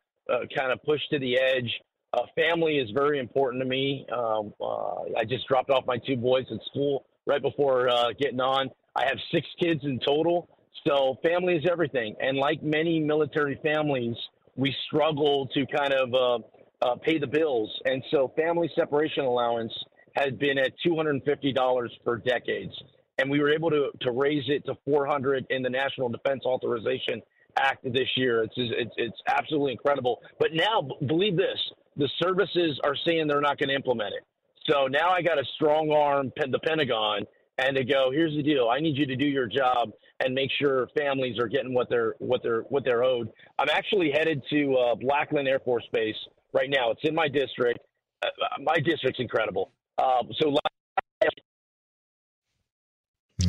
kind 0.55 0.71
of 0.71 0.81
pushed 0.83 1.09
to 1.11 1.19
the 1.19 1.37
edge. 1.37 1.69
Uh, 2.13 2.21
family 2.33 2.77
is 2.77 2.89
very 2.91 3.19
important 3.19 3.61
to 3.61 3.67
me. 3.67 4.05
Um, 4.15 4.53
uh, 4.61 5.01
I 5.17 5.25
just 5.27 5.45
dropped 5.49 5.69
off 5.69 5.83
my 5.85 5.97
two 5.97 6.15
boys 6.15 6.45
at 6.49 6.59
school 6.69 7.05
right 7.27 7.41
before 7.41 7.89
uh, 7.89 8.13
getting 8.17 8.39
on. 8.39 8.69
I 8.95 9.05
have 9.05 9.17
six 9.33 9.45
kids 9.61 9.81
in 9.83 9.99
total, 9.99 10.47
so 10.87 11.17
family 11.21 11.55
is 11.55 11.65
everything. 11.69 12.15
And 12.21 12.37
like 12.37 12.63
many 12.63 13.01
military 13.01 13.59
families, 13.61 14.15
we 14.55 14.73
struggle 14.87 15.49
to 15.53 15.65
kind 15.67 15.93
of 15.93 17.01
pay 17.01 17.19
the 17.19 17.27
bills, 17.27 17.69
and 17.83 18.01
so 18.11 18.31
family 18.37 18.71
separation 18.75 19.25
allowance 19.25 19.73
has 20.15 20.31
been 20.39 20.57
at 20.57 20.71
$250 20.85 21.89
for 22.03 22.17
decades 22.17 22.73
and 23.19 23.29
we 23.29 23.39
were 23.39 23.51
able 23.51 23.69
to 23.69 23.89
to 24.01 24.11
raise 24.11 24.43
it 24.47 24.65
to 24.65 24.75
400 24.85 25.45
in 25.49 25.61
the 25.61 25.69
National 25.69 26.09
Defense 26.09 26.43
Authorization 26.45 27.21
Act 27.57 27.83
this 27.83 28.07
year. 28.15 28.43
It's 28.43 28.53
it's, 28.57 28.93
it's 28.97 29.21
absolutely 29.27 29.73
incredible. 29.73 30.21
But 30.39 30.49
now, 30.53 30.87
believe 31.05 31.35
this: 31.35 31.59
the 31.97 32.09
services 32.21 32.79
are 32.83 32.95
saying 33.05 33.27
they're 33.27 33.41
not 33.41 33.57
going 33.57 33.69
to 33.69 33.75
implement 33.75 34.13
it. 34.13 34.23
So 34.69 34.87
now 34.87 35.09
I 35.09 35.21
got 35.21 35.39
a 35.39 35.45
strong 35.55 35.91
arm, 35.91 36.31
the 36.35 36.59
Pentagon, 36.59 37.25
and 37.57 37.75
to 37.75 37.83
go. 37.83 38.11
Here's 38.11 38.35
the 38.35 38.43
deal: 38.43 38.69
I 38.69 38.79
need 38.79 38.97
you 38.97 39.05
to 39.07 39.15
do 39.15 39.25
your 39.25 39.47
job 39.47 39.91
and 40.23 40.33
make 40.33 40.51
sure 40.59 40.87
families 40.97 41.39
are 41.39 41.47
getting 41.47 41.73
what 41.73 41.89
they're 41.89 42.15
what 42.19 42.41
they're 42.43 42.61
what 42.69 42.85
they're 42.85 43.03
owed. 43.03 43.29
I'm 43.57 43.69
actually 43.69 44.11
headed 44.11 44.41
to 44.51 44.75
uh, 44.75 44.95
Lackland 45.01 45.47
Air 45.47 45.59
Force 45.59 45.87
Base 45.91 46.15
right 46.53 46.69
now. 46.69 46.91
It's 46.91 47.01
in 47.03 47.15
my 47.15 47.27
district. 47.27 47.79
Uh, 48.23 48.27
my 48.63 48.77
district's 48.79 49.19
incredible. 49.19 49.71
Uh, 49.97 50.23
so 50.39 50.55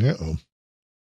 yeah. 0.01 0.15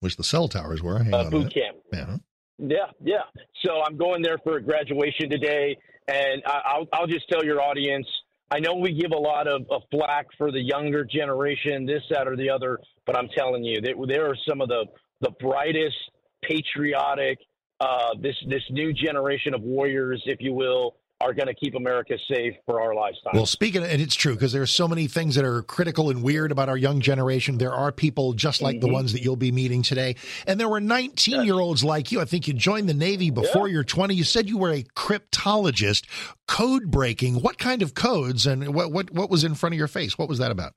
Wish 0.00 0.16
the 0.16 0.24
cell 0.24 0.48
towers 0.48 0.82
were. 0.82 1.02
Hang 1.02 1.14
uh, 1.14 1.30
boot 1.30 1.52
camp. 1.52 1.78
Yeah. 1.92 2.16
Yeah, 2.58 2.86
yeah. 3.02 3.22
So 3.64 3.82
I'm 3.86 3.96
going 3.96 4.22
there 4.22 4.38
for 4.38 4.56
a 4.56 4.62
graduation 4.62 5.30
today, 5.30 5.76
and 6.08 6.42
I, 6.44 6.78
will 6.78 6.88
I'll 6.92 7.06
just 7.06 7.28
tell 7.28 7.44
your 7.44 7.62
audience. 7.62 8.06
I 8.50 8.58
know 8.58 8.74
we 8.74 8.92
give 8.92 9.12
a 9.12 9.18
lot 9.18 9.46
of, 9.46 9.62
of 9.70 9.82
flack 9.90 10.26
for 10.36 10.50
the 10.50 10.60
younger 10.60 11.04
generation, 11.04 11.86
this, 11.86 12.02
that, 12.10 12.26
or 12.26 12.36
the 12.36 12.50
other, 12.50 12.80
but 13.06 13.16
I'm 13.16 13.28
telling 13.36 13.62
you, 13.62 13.80
there, 13.80 13.94
there 14.06 14.26
are 14.28 14.36
some 14.48 14.60
of 14.60 14.68
the 14.68 14.86
the 15.20 15.30
brightest, 15.40 15.96
patriotic, 16.42 17.38
uh, 17.80 18.10
this 18.20 18.36
this 18.48 18.62
new 18.70 18.92
generation 18.92 19.54
of 19.54 19.62
warriors, 19.62 20.22
if 20.26 20.40
you 20.40 20.52
will, 20.52 20.96
are 21.20 21.34
going 21.34 21.48
to 21.48 21.54
keep 21.54 21.74
America 21.74 22.14
safe 22.32 22.54
for 22.64 22.80
our 22.80 22.94
lifetime. 22.94 23.32
Well, 23.34 23.46
speaking, 23.46 23.82
of, 23.82 23.90
and 23.90 24.00
it's 24.00 24.14
true 24.14 24.34
because 24.34 24.52
there 24.52 24.62
are 24.62 24.66
so 24.66 24.86
many 24.86 25.08
things 25.08 25.34
that 25.34 25.44
are 25.44 25.62
critical 25.62 26.10
and 26.10 26.22
weird 26.22 26.52
about 26.52 26.68
our 26.68 26.76
young 26.76 27.00
generation. 27.00 27.58
There 27.58 27.74
are 27.74 27.90
people 27.90 28.34
just 28.34 28.62
like 28.62 28.76
mm-hmm. 28.76 28.86
the 28.86 28.92
ones 28.92 29.12
that 29.12 29.22
you'll 29.22 29.36
be 29.36 29.50
meeting 29.50 29.82
today, 29.82 30.16
and 30.46 30.60
there 30.60 30.68
were 30.68 30.80
19 30.80 31.42
year 31.42 31.58
olds 31.58 31.82
like 31.82 32.12
you. 32.12 32.20
I 32.20 32.24
think 32.24 32.46
you 32.46 32.54
joined 32.54 32.88
the 32.88 32.94
Navy 32.94 33.30
before 33.30 33.66
yeah. 33.68 33.74
you're 33.74 33.84
20. 33.84 34.14
You 34.14 34.24
said 34.24 34.48
you 34.48 34.58
were 34.58 34.72
a 34.72 34.84
cryptologist, 34.94 36.04
code 36.46 36.90
breaking. 36.90 37.36
What 37.40 37.58
kind 37.58 37.82
of 37.82 37.94
codes, 37.94 38.46
and 38.46 38.74
what 38.74 38.92
what 38.92 39.10
what 39.10 39.28
was 39.28 39.42
in 39.42 39.54
front 39.54 39.74
of 39.74 39.78
your 39.78 39.88
face? 39.88 40.16
What 40.16 40.28
was 40.28 40.38
that 40.38 40.52
about? 40.52 40.74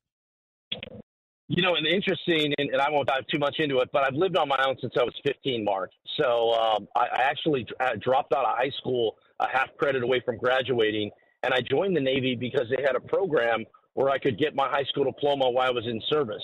You 1.54 1.62
know, 1.62 1.76
and 1.76 1.86
interesting, 1.86 2.54
and, 2.58 2.70
and, 2.70 2.82
I 2.82 2.90
won't 2.90 3.10
dive 3.10 3.28
too 3.28 3.38
much 3.38 3.58
into 3.60 3.80
it, 3.80 3.90
but 3.92 4.06
I've 4.06 4.14
lived 4.14 4.38
on 4.38 4.48
my 4.48 4.64
own 4.66 4.78
since 4.80 4.94
I 4.98 5.04
was 5.04 5.14
15, 5.26 5.66
Mark. 5.66 5.92
So 6.18 6.54
um, 6.54 6.88
I, 6.96 7.08
I, 7.12 7.22
actually 7.24 7.68
dropped 8.00 8.32
out 8.34 8.46
of 8.46 8.58
high 8.58 8.72
school 8.80 9.18
a 9.42 9.50
half 9.50 9.68
credit 9.78 10.02
away 10.02 10.22
from 10.24 10.38
graduating. 10.38 11.12
And 11.44 11.54
I 11.54 11.60
joined 11.60 11.98
the 11.98 12.00
Navy 12.00 12.38
because 12.38 12.68
they 12.70 12.82
had 12.82 12.96
a 12.96 13.02
program 13.02 13.66
where 13.96 14.10
I 14.10 14.18
could 14.18 14.40
get 14.40 14.56
my 14.56 14.70
high 14.70 14.86
school 14.86 15.04
diploma 15.04 15.50
while 15.50 15.68
I 15.68 15.72
was 15.72 15.86
in 15.88 16.02
service. 16.10 16.44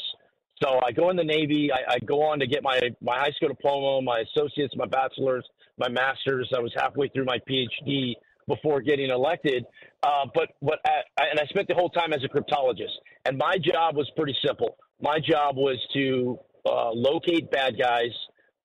So 0.61 0.81
I 0.85 0.91
go 0.91 1.09
in 1.09 1.15
the 1.15 1.23
Navy. 1.23 1.69
I, 1.71 1.93
I 1.93 1.99
go 1.99 2.21
on 2.23 2.39
to 2.39 2.45
get 2.45 2.61
my, 2.61 2.77
my 2.99 3.17
high 3.17 3.31
school 3.31 3.47
diploma, 3.47 4.01
my 4.01 4.25
associates, 4.35 4.73
my 4.75 4.87
bachelor's, 4.87 5.47
my 5.77 5.87
master's. 5.87 6.51
I 6.53 6.59
was 6.59 6.73
halfway 6.75 7.07
through 7.07 7.25
my 7.25 7.39
PhD 7.49 8.15
before 8.47 8.81
getting 8.81 9.09
elected. 9.09 9.65
Uh, 10.03 10.25
but 10.33 10.49
what 10.59 10.79
I, 10.85 11.25
and 11.31 11.39
I 11.39 11.45
spent 11.47 11.67
the 11.67 11.75
whole 11.75 11.89
time 11.89 12.13
as 12.13 12.19
a 12.23 12.27
cryptologist. 12.27 12.95
And 13.25 13.37
my 13.37 13.57
job 13.61 13.95
was 13.95 14.09
pretty 14.15 14.35
simple. 14.45 14.77
My 15.01 15.19
job 15.19 15.57
was 15.57 15.77
to 15.93 16.39
uh, 16.65 16.91
locate 16.91 17.51
bad 17.51 17.77
guys, 17.79 18.11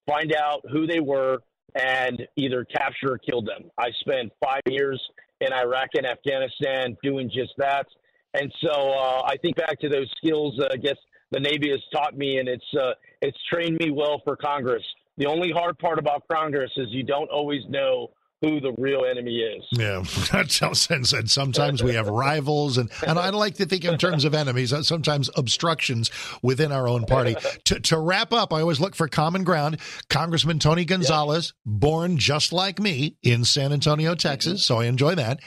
find 0.07 0.35
out 0.35 0.61
who 0.71 0.87
they 0.87 1.01
were, 1.01 1.39
and 1.75 2.23
either 2.37 2.65
capture 2.65 3.13
or 3.13 3.19
kill 3.19 3.43
them. 3.43 3.71
I 3.79 3.89
spent 4.01 4.33
five 4.45 4.63
years 4.69 5.01
in 5.41 5.53
Iraq 5.53 5.89
and 5.95 6.07
Afghanistan 6.07 6.97
doing 7.03 7.29
just 7.29 7.53
that. 7.59 7.87
And 8.35 8.53
so 8.63 8.71
uh, 8.71 9.23
I 9.27 9.37
think 9.43 9.57
back 9.57 9.79
to 9.81 9.89
those 9.89 10.11
skills. 10.17 10.59
Uh, 10.61 10.69
I 10.73 10.77
guess 10.77 10.97
the 11.31 11.41
Navy 11.41 11.71
has 11.71 11.81
taught 11.93 12.17
me, 12.17 12.39
and 12.39 12.49
it's 12.49 12.65
uh, 12.79 12.93
it's 13.21 13.37
trained 13.51 13.79
me 13.79 13.91
well 13.91 14.21
for 14.25 14.37
Congress. 14.37 14.83
The 15.19 15.27
only 15.27 15.51
hard 15.51 15.79
part 15.79 15.99
about 15.99 16.23
Congress 16.33 16.71
is 16.77 16.87
you 16.91 17.03
don't 17.03 17.31
always 17.31 17.61
know 17.69 18.11
who 18.43 18.61
the 18.61 18.75
real 18.77 19.05
enemy 19.05 19.37
is. 19.39 19.65
Yeah, 19.71 20.03
that's 20.33 20.59
how 20.59 20.73
sense. 20.73 21.13
And 21.13 21.31
sometimes 21.31 21.83
we 21.83 21.95
have 21.95 22.09
rivals, 22.09 22.77
and 22.77 22.91
and 23.07 23.19
I 23.19 23.31
like 23.31 23.55
to 23.55 23.67
think 23.67 23.85
in 23.85 23.97
terms 23.99 24.25
of 24.25 24.35
enemies. 24.35 24.73
Uh, 24.73 24.83
sometimes 24.83 25.31
obstructions 25.37 26.11
within 26.43 26.73
our 26.73 26.89
own 26.89 27.05
party. 27.05 27.37
to, 27.65 27.81
to 27.81 27.99
wrap 27.99 28.33
up, 28.33 28.53
I 28.53 28.61
always 28.61 28.81
look 28.81 28.95
for 28.97 29.09
common 29.09 29.45
ground. 29.45 29.79
Congressman 30.11 30.59
Tony 30.59 30.85
Gonzales, 30.85 31.55
born 31.65 32.19
just 32.19 32.53
like 32.53 32.81
me 32.81 33.17
in 33.23 33.45
San 33.45 33.73
Antonio, 33.73 34.15
Texas, 34.15 34.65
mm-hmm. 34.65 34.75
so 34.75 34.81
I 34.81 34.87
enjoy 34.87 35.15
that. 35.15 35.41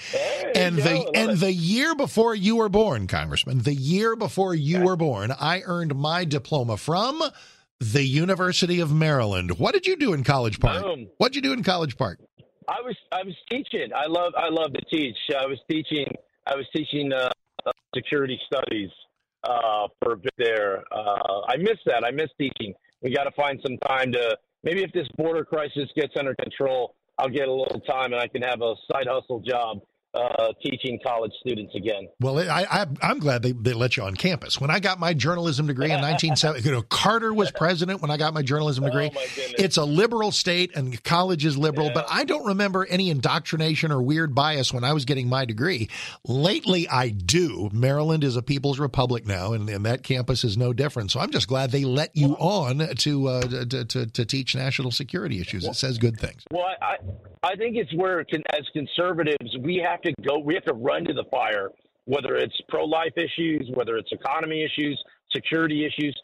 and 0.55 0.77
the 0.77 1.11
and 1.13 1.31
it. 1.31 1.39
the 1.39 1.53
year 1.53 1.95
before 1.95 2.33
you 2.33 2.55
were 2.55 2.69
born, 2.69 3.07
Congressman, 3.07 3.59
the 3.59 3.75
year 3.75 4.15
before 4.15 4.55
you 4.55 4.81
were 4.81 4.95
born, 4.95 5.33
I 5.37 5.61
earned 5.65 5.95
my 5.95 6.23
diploma 6.23 6.77
from 6.77 7.21
the 7.79 8.03
University 8.03 8.79
of 8.79 8.93
Maryland. 8.93 9.59
What 9.59 9.73
did 9.73 9.85
you 9.85 9.97
do 9.97 10.13
in 10.13 10.23
College 10.23 10.59
Park? 10.59 10.85
What 11.17 11.33
did 11.33 11.43
you 11.43 11.49
do 11.49 11.53
in 11.53 11.63
College 11.63 11.97
Park? 11.97 12.19
I 12.67 12.81
was 12.81 12.95
I 13.11 13.23
was 13.23 13.35
teaching. 13.49 13.89
I 13.95 14.07
love 14.07 14.33
I 14.37 14.49
love 14.49 14.73
to 14.73 14.81
teach. 14.85 15.17
I 15.37 15.45
was 15.45 15.59
teaching 15.69 16.07
I 16.47 16.55
was 16.55 16.65
teaching 16.75 17.11
uh, 17.13 17.29
security 17.95 18.39
studies 18.45 18.89
uh, 19.43 19.87
for 20.01 20.13
a 20.13 20.17
bit 20.17 20.33
there. 20.37 20.83
Uh, 20.91 21.41
I 21.47 21.57
miss 21.57 21.77
that. 21.85 22.03
I 22.05 22.11
miss 22.11 22.29
teaching. 22.39 22.73
We 23.01 23.13
got 23.13 23.25
to 23.25 23.31
find 23.31 23.59
some 23.65 23.77
time 23.77 24.11
to 24.13 24.37
maybe 24.63 24.83
if 24.83 24.91
this 24.91 25.07
border 25.17 25.45
crisis 25.45 25.89
gets 25.95 26.13
under 26.17 26.35
control, 26.35 26.95
I'll 27.17 27.29
get 27.29 27.47
a 27.47 27.53
little 27.53 27.79
time 27.81 28.13
and 28.13 28.21
I 28.21 28.27
can 28.27 28.41
have 28.41 28.61
a 28.61 28.75
side 28.91 29.07
hustle 29.09 29.39
job 29.39 29.79
uh, 30.15 30.53
teaching 30.63 30.99
college 31.05 31.31
students 31.41 31.73
again. 31.75 32.07
Well, 32.19 32.39
I, 32.39 32.87
I, 33.01 33.11
am 33.11 33.19
glad 33.19 33.43
they, 33.43 33.51
they 33.51 33.73
let 33.73 33.97
you 33.97 34.03
on 34.03 34.15
campus. 34.15 34.59
When 34.59 34.69
I 34.69 34.79
got 34.79 34.99
my 34.99 35.13
journalism 35.13 35.67
degree 35.67 35.87
in 35.87 36.01
1970, 36.01 36.67
you 36.67 36.71
know, 36.71 36.81
Carter 36.83 37.33
was 37.33 37.51
president 37.55 38.01
when 38.01 38.11
I 38.11 38.17
got 38.17 38.33
my 38.33 38.41
journalism 38.41 38.85
oh, 38.85 38.87
degree. 38.87 39.11
Oh, 39.13 39.25
it's 39.57 39.77
a 39.77 39.83
liberal 39.83 40.31
state 40.31 40.75
and 40.75 41.03
college 41.03 41.45
is 41.45 41.57
liberal, 41.57 41.87
yeah. 41.87 41.93
but 41.93 42.05
I 42.09 42.23
don't 42.23 42.45
remember 42.45 42.85
any 42.85 43.09
indoctrination 43.09 43.91
or 43.91 44.01
weird 44.01 44.33
bias 44.33 44.73
when 44.73 44.83
I 44.83 44.93
was 44.93 45.05
getting 45.05 45.27
my 45.27 45.45
degree. 45.45 45.89
Lately, 46.25 46.87
I 46.87 47.09
do. 47.09 47.69
Maryland 47.73 48.23
is 48.23 48.37
a 48.37 48.41
people's 48.41 48.79
republic 48.79 49.25
now, 49.25 49.53
and, 49.53 49.69
and 49.69 49.85
that 49.85 50.03
campus 50.03 50.43
is 50.43 50.57
no 50.57 50.71
different. 50.71 51.11
So 51.11 51.19
I'm 51.19 51.31
just 51.31 51.47
glad 51.47 51.71
they 51.71 51.83
let 51.83 52.15
you 52.15 52.37
on 52.39 52.79
to, 52.95 53.27
uh, 53.27 53.41
to, 53.41 53.85
to, 53.85 54.05
to, 54.05 54.25
teach 54.25 54.55
national 54.55 54.91
security 54.91 55.39
issues. 55.39 55.65
It 55.65 55.75
says 55.75 55.97
good 55.97 56.19
things. 56.19 56.43
Well, 56.51 56.65
I, 56.81 56.97
I 57.43 57.55
think 57.55 57.75
it's 57.75 57.93
where, 57.93 58.19
as 58.21 58.65
conservatives, 58.73 59.55
we 59.59 59.77
have 59.87 60.01
to 60.05 60.13
go. 60.27 60.39
We 60.39 60.53
have 60.53 60.65
to 60.65 60.73
run 60.73 61.05
to 61.05 61.13
the 61.13 61.25
fire, 61.29 61.69
whether 62.05 62.35
it's 62.35 62.55
pro-life 62.69 63.13
issues, 63.17 63.69
whether 63.73 63.97
it's 63.97 64.11
economy 64.11 64.63
issues, 64.63 65.01
security 65.31 65.85
issues. 65.85 66.19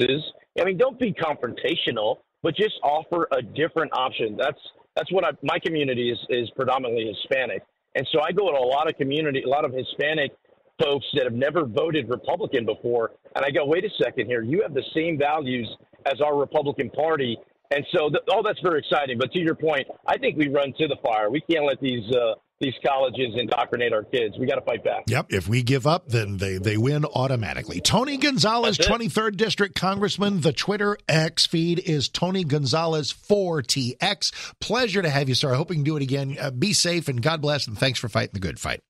I 0.00 0.64
mean, 0.64 0.78
don't 0.78 0.98
be 0.98 1.12
confrontational, 1.12 2.18
but 2.42 2.54
just 2.54 2.74
offer 2.82 3.26
a 3.32 3.42
different 3.42 3.92
option. 3.92 4.36
That's 4.36 4.58
that's 4.94 5.10
what 5.12 5.24
I, 5.24 5.30
my 5.42 5.58
community 5.58 6.10
is 6.10 6.18
is 6.28 6.50
predominantly 6.56 7.12
Hispanic, 7.12 7.62
and 7.94 8.06
so 8.12 8.20
I 8.20 8.32
go 8.32 8.50
to 8.50 8.56
a 8.56 8.68
lot 8.68 8.88
of 8.88 8.96
community, 8.96 9.42
a 9.42 9.48
lot 9.48 9.64
of 9.64 9.72
Hispanic 9.72 10.32
folks 10.80 11.06
that 11.14 11.24
have 11.24 11.32
never 11.32 11.64
voted 11.64 12.08
Republican 12.08 12.64
before, 12.64 13.10
and 13.34 13.44
I 13.44 13.50
go, 13.50 13.66
wait 13.66 13.84
a 13.84 13.90
second 14.00 14.26
here, 14.26 14.42
you 14.42 14.62
have 14.62 14.74
the 14.74 14.84
same 14.94 15.18
values 15.18 15.68
as 16.06 16.20
our 16.20 16.38
Republican 16.38 16.90
Party, 16.90 17.36
and 17.70 17.84
so, 17.92 18.08
th- 18.08 18.22
oh, 18.32 18.42
that's 18.42 18.60
very 18.60 18.80
exciting. 18.80 19.18
But 19.18 19.32
to 19.32 19.38
your 19.38 19.54
point, 19.54 19.86
I 20.06 20.18
think 20.18 20.36
we 20.36 20.48
run 20.48 20.72
to 20.78 20.88
the 20.88 20.96
fire. 21.04 21.30
We 21.30 21.40
can't 21.42 21.64
let 21.66 21.80
these 21.80 22.04
uh, 22.14 22.34
these 22.60 22.74
colleges 22.84 23.34
indoctrinate 23.36 23.92
our 23.92 24.02
kids. 24.02 24.36
We 24.38 24.46
got 24.46 24.56
to 24.56 24.62
fight 24.62 24.82
back. 24.82 25.04
Yep. 25.06 25.26
If 25.30 25.48
we 25.48 25.62
give 25.62 25.86
up, 25.86 26.08
then 26.08 26.38
they, 26.38 26.58
they 26.58 26.76
win 26.76 27.04
automatically. 27.04 27.80
Tony 27.80 28.16
Gonzales, 28.16 28.78
23rd 28.78 29.36
District 29.36 29.74
Congressman. 29.76 30.40
The 30.40 30.52
Twitter 30.52 30.98
X 31.08 31.46
feed 31.46 31.78
is 31.78 32.08
Tony 32.08 32.42
Gonzales 32.42 33.12
4TX. 33.12 34.56
Pleasure 34.60 35.02
to 35.02 35.10
have 35.10 35.28
you, 35.28 35.36
sir. 35.36 35.52
I 35.52 35.56
hope 35.56 35.70
we 35.70 35.76
can 35.76 35.84
do 35.84 35.96
it 35.96 36.02
again. 36.02 36.36
Uh, 36.40 36.50
be 36.50 36.72
safe 36.72 37.08
and 37.08 37.22
God 37.22 37.40
bless. 37.40 37.68
And 37.68 37.78
thanks 37.78 37.98
for 38.00 38.08
fighting 38.08 38.32
the 38.34 38.40
good 38.40 38.58
fight. 38.58 38.80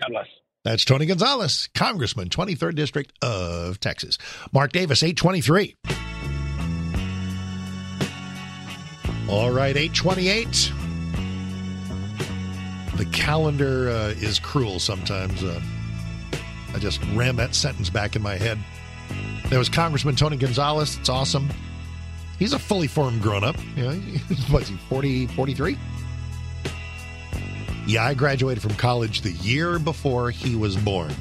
God 0.00 0.08
bless. 0.10 0.26
That's 0.64 0.84
Tony 0.84 1.06
Gonzales, 1.06 1.68
Congressman, 1.74 2.28
23rd 2.28 2.76
District 2.76 3.12
of 3.20 3.80
Texas. 3.80 4.16
Mark 4.52 4.72
Davis, 4.72 5.02
823. 5.02 5.76
All 9.32 9.50
right, 9.50 9.74
828. 9.74 10.72
The 12.98 13.06
calendar 13.06 13.88
uh, 13.88 14.08
is 14.08 14.38
cruel 14.38 14.78
sometimes. 14.78 15.42
Uh, 15.42 15.58
I 16.74 16.78
just 16.78 17.00
ran 17.14 17.36
that 17.36 17.54
sentence 17.54 17.88
back 17.88 18.14
in 18.14 18.20
my 18.20 18.36
head. 18.36 18.58
There 19.48 19.58
was 19.58 19.70
Congressman 19.70 20.16
Tony 20.16 20.36
Gonzales. 20.36 20.98
It's 20.98 21.08
awesome. 21.08 21.48
He's 22.38 22.52
a 22.52 22.58
fully 22.58 22.88
formed 22.88 23.22
grown 23.22 23.42
up. 23.42 23.56
You 23.74 23.84
know, 23.84 23.92
what's 24.50 24.68
he, 24.68 24.76
40, 24.90 25.28
43? 25.28 25.78
Yeah, 27.86 28.04
I 28.04 28.12
graduated 28.12 28.62
from 28.62 28.74
college 28.74 29.22
the 29.22 29.32
year 29.32 29.78
before 29.78 30.30
he 30.30 30.56
was 30.56 30.76
born. 30.76 31.14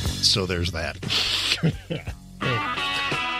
So 0.00 0.46
there's 0.46 0.72
that. 0.72 0.98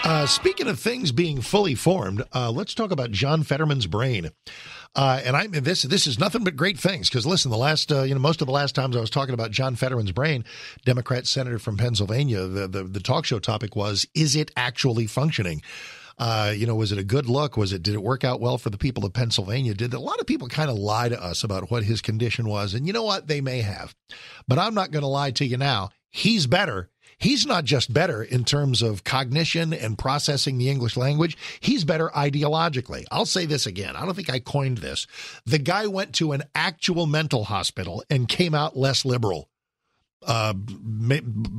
Uh, 0.05 0.27
speaking 0.27 0.67
of 0.67 0.81
things 0.81 1.13
being 1.13 1.41
fully 1.41 1.77
formed, 1.77 2.25
uh, 2.35 2.51
let's 2.51 2.75
talk 2.75 2.91
about 2.91 3.13
John 3.13 3.45
Fetterman's 3.45 3.87
brain. 3.87 4.31
Uh, 4.97 5.21
and 5.25 5.37
I 5.37 5.47
this 5.47 5.83
this 5.83 6.09
is 6.09 6.19
nothing 6.19 6.43
but 6.43 6.57
great 6.57 6.79
things 6.79 7.09
because 7.09 7.25
listen, 7.25 7.51
the 7.53 7.57
last 7.57 7.93
uh, 7.93 8.03
you 8.03 8.13
know 8.13 8.21
most 8.21 8.41
of 8.41 8.47
the 8.47 8.53
last 8.53 8.75
times 8.75 8.97
I 8.97 9.01
was 9.01 9.11
talking 9.11 9.33
about 9.33 9.53
John 9.53 9.77
Fetterman's 9.77 10.11
brain, 10.11 10.45
Democrat 10.85 11.27
senator 11.27 11.59
from 11.59 11.77
Pennsylvania, 11.77 12.47
the, 12.47 12.67
the 12.67 12.83
the 12.83 13.01
talk 13.01 13.25
show 13.25 13.39
topic 13.39 13.77
was 13.77 14.05
is 14.15 14.35
it 14.35 14.51
actually 14.57 15.07
functioning? 15.07 15.63
Uh, 16.19 16.53
you 16.55 16.67
know, 16.67 16.75
was 16.75 16.93
it 16.93 16.99
a 16.99 17.05
good 17.05 17.27
look? 17.27 17.57
Was 17.57 17.73
it 17.73 17.83
did 17.83 17.95
it 17.95 18.03
work 18.03 18.25
out 18.25 18.41
well 18.41 18.59
for 18.59 18.71
the 18.71 18.79
people 18.79 19.05
of 19.07 19.13
Pennsylvania? 19.13 19.73
Did 19.73 19.95
a 19.95 20.01
lot 20.01 20.21
of 20.21 20.27
people 20.27 20.49
kind 20.49 20.69
of 20.69 20.77
lie 20.77 21.09
to 21.09 21.23
us 21.23 21.45
about 21.45 21.71
what 21.71 21.85
his 21.85 22.03
condition 22.03 22.49
was? 22.49 22.75
And 22.75 22.87
you 22.87 22.93
know 22.93 23.05
what? 23.05 23.29
They 23.29 23.41
may 23.41 23.63
have, 23.63 23.95
but 24.49 24.59
I'm 24.59 24.75
not 24.75 24.91
going 24.91 25.03
to 25.03 25.09
lie 25.09 25.31
to 25.31 25.47
you 25.47 25.57
now. 25.57 25.91
He's 26.11 26.47
better 26.47 26.91
he's 27.19 27.47
not 27.47 27.65
just 27.65 27.93
better 27.93 28.23
in 28.23 28.45
terms 28.45 28.83
of 28.83 29.05
cognition 29.05 29.73
and 29.73 29.99
processing 29.99 30.59
the 30.59 30.69
English 30.69 30.97
language, 30.97 31.37
he's 31.61 31.85
better 31.85 32.11
ideologically. 32.11 33.05
I'll 33.11 33.27
say 33.27 33.47
this 33.47 33.67
again. 33.67 33.97
I 33.97 34.05
don't 34.05 34.15
think 34.15 34.31
I 34.31 34.39
coined 34.39 34.79
this. 34.79 35.07
The 35.47 35.59
guy 35.59 35.87
went 35.87 36.15
to 36.17 36.33
an 36.33 36.43
actual 36.55 37.07
mental 37.07 37.45
hospital 37.45 38.03
and 38.11 38.29
came 38.29 38.55
out 38.55 38.77
less 38.77 39.05
liberal. 39.05 39.49
Uh, 40.25 40.55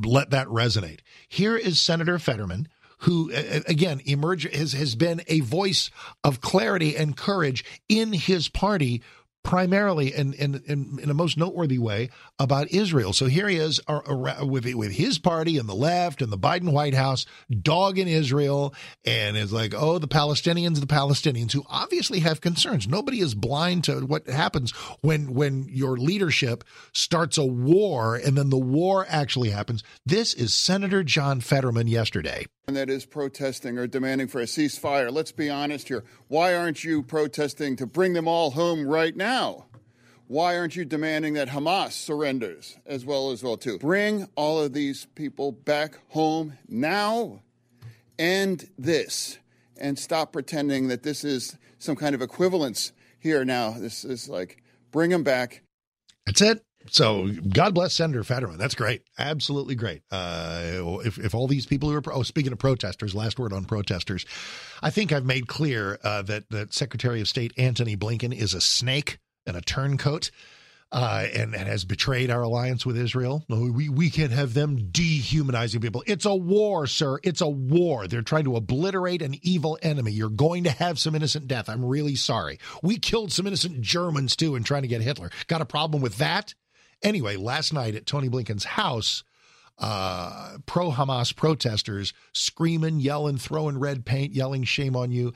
let 0.04 0.30
that 0.30 0.46
resonate. 0.46 1.00
Here 1.28 1.56
is 1.56 1.78
Senator 1.78 2.18
Fetterman, 2.18 2.68
who 3.00 3.30
again 3.32 4.00
emerge 4.06 4.50
has, 4.54 4.72
has 4.72 4.94
been 4.94 5.20
a 5.28 5.40
voice 5.40 5.90
of 6.22 6.40
clarity 6.40 6.96
and 6.96 7.16
courage 7.16 7.64
in 7.88 8.14
his 8.14 8.48
party 8.48 9.02
primarily 9.44 10.12
and 10.14 10.34
in, 10.34 10.62
in, 10.66 10.98
in, 11.00 11.10
a 11.10 11.14
most 11.14 11.36
noteworthy 11.36 11.78
way 11.78 12.08
about 12.38 12.72
Israel. 12.72 13.12
So 13.12 13.26
here 13.26 13.46
he 13.46 13.56
is 13.56 13.78
with 13.86 14.74
with 14.74 14.92
his 14.92 15.18
party 15.18 15.58
and 15.58 15.68
the 15.68 15.74
left 15.74 16.22
and 16.22 16.32
the 16.32 16.38
Biden 16.38 16.72
White 16.72 16.94
House 16.94 17.26
dogging 17.62 18.08
Israel 18.08 18.74
and 19.04 19.36
is 19.36 19.52
like, 19.52 19.74
oh, 19.76 19.98
the 19.98 20.08
Palestinians, 20.08 20.80
the 20.80 20.86
Palestinians 20.86 21.52
who 21.52 21.62
obviously 21.68 22.20
have 22.20 22.40
concerns. 22.40 22.88
Nobody 22.88 23.20
is 23.20 23.34
blind 23.34 23.84
to 23.84 24.00
what 24.00 24.26
happens 24.26 24.72
when 25.02 25.34
when 25.34 25.66
your 25.68 25.98
leadership 25.98 26.64
starts 26.92 27.36
a 27.36 27.44
war 27.44 28.16
and 28.16 28.36
then 28.36 28.48
the 28.48 28.58
war 28.58 29.06
actually 29.08 29.50
happens. 29.50 29.84
This 30.06 30.32
is 30.32 30.54
Senator 30.54 31.04
John 31.04 31.40
Fetterman 31.40 31.86
yesterday 31.86 32.46
that 32.66 32.88
is 32.88 33.04
protesting 33.04 33.78
or 33.78 33.86
demanding 33.86 34.26
for 34.26 34.40
a 34.40 34.44
ceasefire. 34.44 35.12
Let's 35.12 35.32
be 35.32 35.50
honest 35.50 35.88
here. 35.88 36.02
Why 36.28 36.54
aren't 36.54 36.82
you 36.82 37.02
protesting 37.02 37.76
to 37.76 37.86
bring 37.86 38.14
them 38.14 38.26
all 38.26 38.52
home 38.52 38.86
right 38.86 39.14
now? 39.14 39.66
Why 40.26 40.56
aren't 40.56 40.74
you 40.74 40.86
demanding 40.86 41.34
that 41.34 41.48
Hamas 41.48 41.92
surrenders 41.92 42.78
as 42.86 43.04
well 43.04 43.30
as 43.30 43.42
well 43.42 43.58
too? 43.58 43.78
Bring 43.78 44.26
all 44.34 44.58
of 44.60 44.72
these 44.72 45.06
people 45.14 45.52
back 45.52 45.98
home 46.08 46.56
now. 46.66 47.42
End 48.18 48.70
this 48.78 49.38
and 49.76 49.98
stop 49.98 50.32
pretending 50.32 50.88
that 50.88 51.02
this 51.02 51.24
is 51.24 51.58
some 51.78 51.96
kind 51.96 52.14
of 52.14 52.22
equivalence 52.22 52.92
here 53.18 53.44
now. 53.44 53.72
This 53.72 54.04
is 54.04 54.26
like 54.26 54.62
bring 54.90 55.10
them 55.10 55.24
back. 55.24 55.60
That's 56.24 56.40
it. 56.40 56.64
So 56.90 57.28
God 57.48 57.74
bless 57.74 57.94
Senator 57.94 58.24
Fetterman. 58.24 58.58
That's 58.58 58.74
great. 58.74 59.02
Absolutely 59.18 59.74
great. 59.74 60.02
Uh, 60.10 60.98
if, 61.04 61.18
if 61.18 61.34
all 61.34 61.46
these 61.46 61.66
people 61.66 61.90
who 61.90 61.96
are, 61.96 62.02
oh, 62.12 62.22
speaking 62.22 62.52
of 62.52 62.58
protesters, 62.58 63.14
last 63.14 63.38
word 63.38 63.52
on 63.52 63.64
protesters, 63.64 64.26
I 64.82 64.90
think 64.90 65.12
I've 65.12 65.24
made 65.24 65.48
clear 65.48 65.98
uh, 66.04 66.22
that, 66.22 66.50
that 66.50 66.74
Secretary 66.74 67.20
of 67.20 67.28
State 67.28 67.52
Antony 67.56 67.96
Blinken 67.96 68.34
is 68.36 68.54
a 68.54 68.60
snake 68.60 69.18
and 69.46 69.56
a 69.56 69.60
turncoat. 69.60 70.30
Uh, 70.92 71.26
and, 71.34 71.56
and, 71.56 71.66
has 71.66 71.84
betrayed 71.84 72.30
our 72.30 72.42
alliance 72.42 72.86
with 72.86 72.96
Israel. 72.96 73.44
We, 73.48 73.88
we 73.88 74.10
can't 74.10 74.30
have 74.30 74.54
them 74.54 74.90
dehumanizing 74.92 75.80
people. 75.80 76.04
It's 76.06 76.24
a 76.24 76.36
war, 76.36 76.86
sir. 76.86 77.18
It's 77.24 77.40
a 77.40 77.48
war. 77.48 78.06
They're 78.06 78.22
trying 78.22 78.44
to 78.44 78.54
obliterate 78.54 79.20
an 79.20 79.34
evil 79.42 79.76
enemy. 79.82 80.12
You're 80.12 80.28
going 80.28 80.62
to 80.64 80.70
have 80.70 81.00
some 81.00 81.16
innocent 81.16 81.48
death. 81.48 81.68
I'm 81.68 81.84
really 81.84 82.14
sorry. 82.14 82.60
We 82.80 82.98
killed 82.98 83.32
some 83.32 83.44
innocent 83.44 83.80
Germans 83.80 84.36
too 84.36 84.54
in 84.54 84.62
trying 84.62 84.82
to 84.82 84.88
get 84.88 85.02
Hitler. 85.02 85.30
Got 85.48 85.62
a 85.62 85.66
problem 85.66 86.00
with 86.00 86.18
that? 86.18 86.54
Anyway, 87.04 87.36
last 87.36 87.72
night 87.72 87.94
at 87.94 88.06
Tony 88.06 88.30
Blinken's 88.30 88.64
house, 88.64 89.22
uh, 89.78 90.56
pro 90.64 90.90
Hamas 90.90 91.36
protesters 91.36 92.14
screaming, 92.32 92.98
yelling, 92.98 93.36
throwing 93.36 93.78
red 93.78 94.06
paint, 94.06 94.32
yelling, 94.32 94.64
shame 94.64 94.96
on 94.96 95.12
you. 95.12 95.34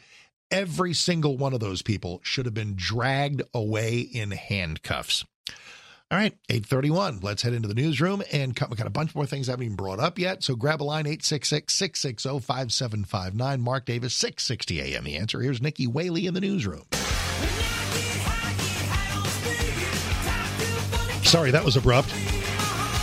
Every 0.50 0.94
single 0.94 1.36
one 1.36 1.52
of 1.52 1.60
those 1.60 1.82
people 1.82 2.20
should 2.22 2.46
have 2.46 2.54
been 2.54 2.74
dragged 2.74 3.42
away 3.52 3.98
in 3.98 4.30
handcuffs. 4.30 5.26
All 6.10 6.16
right, 6.16 6.32
831. 6.48 7.20
Let's 7.20 7.42
head 7.42 7.52
into 7.52 7.68
the 7.68 7.74
newsroom 7.74 8.22
and 8.32 8.58
we 8.70 8.76
got 8.76 8.86
a 8.86 8.90
bunch 8.90 9.14
more 9.14 9.26
things 9.26 9.46
I 9.46 9.52
haven't 9.52 9.66
even 9.66 9.76
brought 9.76 10.00
up 10.00 10.18
yet. 10.18 10.42
So 10.42 10.56
grab 10.56 10.80
a 10.80 10.84
line 10.84 11.06
866 11.06 11.74
660 11.74 12.40
5759. 12.40 13.60
Mark 13.60 13.84
Davis, 13.84 14.14
660 14.14 14.80
AM. 14.80 15.04
The 15.04 15.16
answer 15.16 15.42
here's 15.42 15.60
Nikki 15.60 15.86
Whaley 15.86 16.26
in 16.26 16.32
the 16.32 16.40
newsroom. 16.40 16.84
Sorry, 21.28 21.50
that 21.50 21.62
was 21.62 21.76
abrupt. 21.76 22.10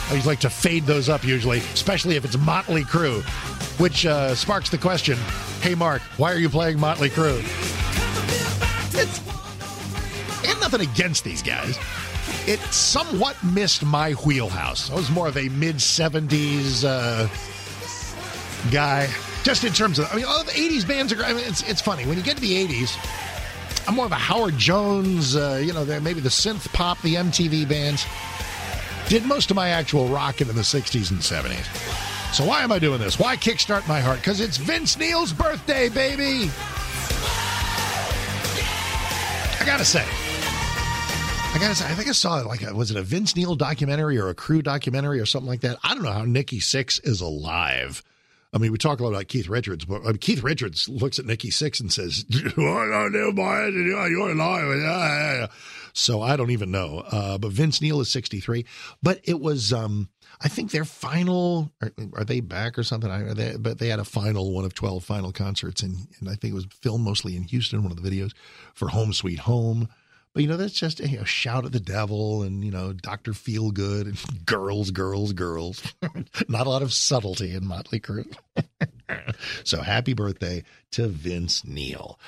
I 0.09 0.13
would 0.13 0.25
like 0.25 0.39
to 0.39 0.49
fade 0.49 0.85
those 0.85 1.09
up 1.09 1.23
usually, 1.23 1.59
especially 1.59 2.15
if 2.15 2.25
it's 2.25 2.35
Motley 2.35 2.81
Crue, 2.81 3.21
which 3.79 4.07
uh, 4.07 4.33
sparks 4.33 4.67
the 4.71 4.79
question 4.79 5.15
Hey, 5.61 5.75
Mark, 5.75 6.01
why 6.17 6.33
are 6.33 6.37
you 6.39 6.49
playing 6.49 6.79
Motley 6.79 7.11
Crue? 7.11 7.37
It's, 8.99 9.21
nothing 10.59 10.81
against 10.81 11.23
these 11.23 11.43
guys. 11.43 11.77
It 12.47 12.59
somewhat 12.73 13.37
missed 13.43 13.85
my 13.85 14.13
wheelhouse. 14.13 14.89
I 14.89 14.95
was 14.95 15.11
more 15.11 15.27
of 15.27 15.37
a 15.37 15.47
mid 15.49 15.75
70s 15.75 16.83
uh, 16.83 17.27
guy, 18.71 19.07
just 19.43 19.63
in 19.63 19.71
terms 19.71 19.99
of, 19.99 20.11
I 20.11 20.15
mean, 20.15 20.25
all 20.25 20.43
the 20.43 20.51
80s 20.51 20.87
bands 20.87 21.13
are, 21.13 21.23
I 21.23 21.33
mean, 21.33 21.43
it's, 21.45 21.61
it's 21.69 21.81
funny. 21.81 22.07
When 22.07 22.17
you 22.17 22.23
get 22.23 22.37
to 22.37 22.41
the 22.41 22.67
80s, 22.67 23.24
I'm 23.87 23.95
more 23.95 24.05
of 24.05 24.11
a 24.11 24.15
Howard 24.15 24.57
Jones, 24.57 25.35
uh, 25.35 25.61
you 25.63 25.71
know, 25.71 25.85
maybe 26.01 26.19
the 26.19 26.29
synth 26.29 26.71
pop, 26.73 26.99
the 27.01 27.15
MTV 27.15 27.69
bands. 27.69 28.05
Did 29.07 29.25
most 29.25 29.51
of 29.51 29.55
my 29.55 29.69
actual 29.69 30.07
rocking 30.07 30.49
in 30.49 30.55
the 30.55 30.61
60s 30.63 31.11
and 31.11 31.19
70s. 31.19 32.33
So 32.33 32.43
why 32.43 32.63
am 32.63 32.71
I 32.71 32.79
doing 32.79 32.99
this? 32.99 33.19
Why 33.19 33.37
kickstart 33.37 33.87
my 33.87 33.99
heart? 34.01 34.17
Because 34.17 34.41
it's 34.41 34.57
Vince 34.57 34.97
Neil's 34.97 35.31
birthday, 35.31 35.89
baby. 35.89 36.49
I 39.61 39.63
gotta 39.65 39.85
say, 39.85 40.03
I 40.03 41.57
gotta 41.59 41.75
say, 41.75 41.85
I 41.85 41.93
think 41.93 42.09
I 42.09 42.11
saw 42.11 42.39
it 42.39 42.47
like 42.47 42.63
a, 42.63 42.73
was 42.73 42.91
it 42.91 42.97
a 42.97 43.03
Vince 43.03 43.35
Neil 43.35 43.55
documentary 43.55 44.17
or 44.17 44.29
a 44.29 44.35
Crue 44.35 44.63
documentary 44.63 45.19
or 45.19 45.25
something 45.25 45.47
like 45.47 45.61
that? 45.61 45.77
I 45.83 45.93
don't 45.93 46.03
know 46.03 46.11
how 46.11 46.25
Nikki 46.25 46.59
Sixx 46.59 46.99
is 47.07 47.21
alive. 47.21 48.03
I 48.55 48.57
mean, 48.57 48.71
we 48.71 48.77
talk 48.77 49.01
a 49.01 49.03
lot 49.03 49.09
about 49.09 49.27
Keith 49.27 49.49
Richards, 49.49 49.83
but 49.83 50.01
I 50.03 50.05
mean, 50.05 50.17
Keith 50.17 50.41
Richards 50.41 50.87
looks 50.87 51.19
at 51.19 51.25
Nikki 51.25 51.49
Sixx 51.49 51.81
and 51.81 51.91
says, 51.91 52.25
"You're 52.29 52.57
alive." 52.57 52.89
So 55.95 56.21
I 56.21 56.35
don't 56.35 56.51
even 56.51 56.71
know. 56.71 57.03
Uh, 57.09 57.37
but 57.37 57.51
Vince 57.51 57.81
Neil 57.81 58.01
is 58.01 58.11
63. 58.11 58.65
But 59.01 59.21
it 59.23 59.39
was, 59.39 59.71
um, 59.71 60.09
I 60.41 60.49
think 60.49 60.71
their 60.71 60.83
final, 60.83 61.71
are, 61.81 61.91
are 62.13 62.25
they 62.25 62.41
back 62.41 62.77
or 62.77 62.83
something? 62.83 63.09
Are 63.09 63.33
they, 63.33 63.55
but 63.57 63.79
they 63.79 63.87
had 63.87 63.99
a 63.99 64.05
final, 64.05 64.53
one 64.53 64.65
of 64.65 64.73
12 64.73 65.05
final 65.05 65.31
concerts. 65.31 65.81
And, 65.83 66.07
and 66.19 66.29
I 66.29 66.35
think 66.35 66.51
it 66.51 66.55
was 66.55 66.67
filmed 66.81 67.05
mostly 67.05 67.37
in 67.37 67.43
Houston, 67.43 67.81
one 67.81 67.93
of 67.93 68.01
the 68.01 68.09
videos 68.09 68.33
for 68.73 68.89
Home 68.89 69.13
Sweet 69.13 69.39
Home. 69.39 69.87
But 70.35 70.43
you 70.43 70.49
know, 70.49 70.57
that's 70.57 70.73
just 70.73 70.99
a 70.99 71.07
you 71.07 71.19
know, 71.19 71.23
shout 71.23 71.65
at 71.65 71.71
the 71.71 71.79
devil 71.79 72.43
and 72.43 72.63
you 72.63 72.69
know, 72.69 72.91
Doctor 72.91 73.33
Feel 73.33 73.71
Good 73.71 74.05
and 74.05 74.19
girls, 74.45 74.91
girls, 74.91 75.31
girls. 75.31 75.81
Not 76.49 76.67
a 76.67 76.69
lot 76.69 76.81
of 76.81 76.91
subtlety 76.93 77.55
in 77.55 77.65
Motley 77.65 78.01
Crue. 78.01 78.35
so 79.63 79.81
happy 79.81 80.13
birthday 80.13 80.65
to 80.91 81.07
Vince 81.07 81.63
Neil. 81.63 82.19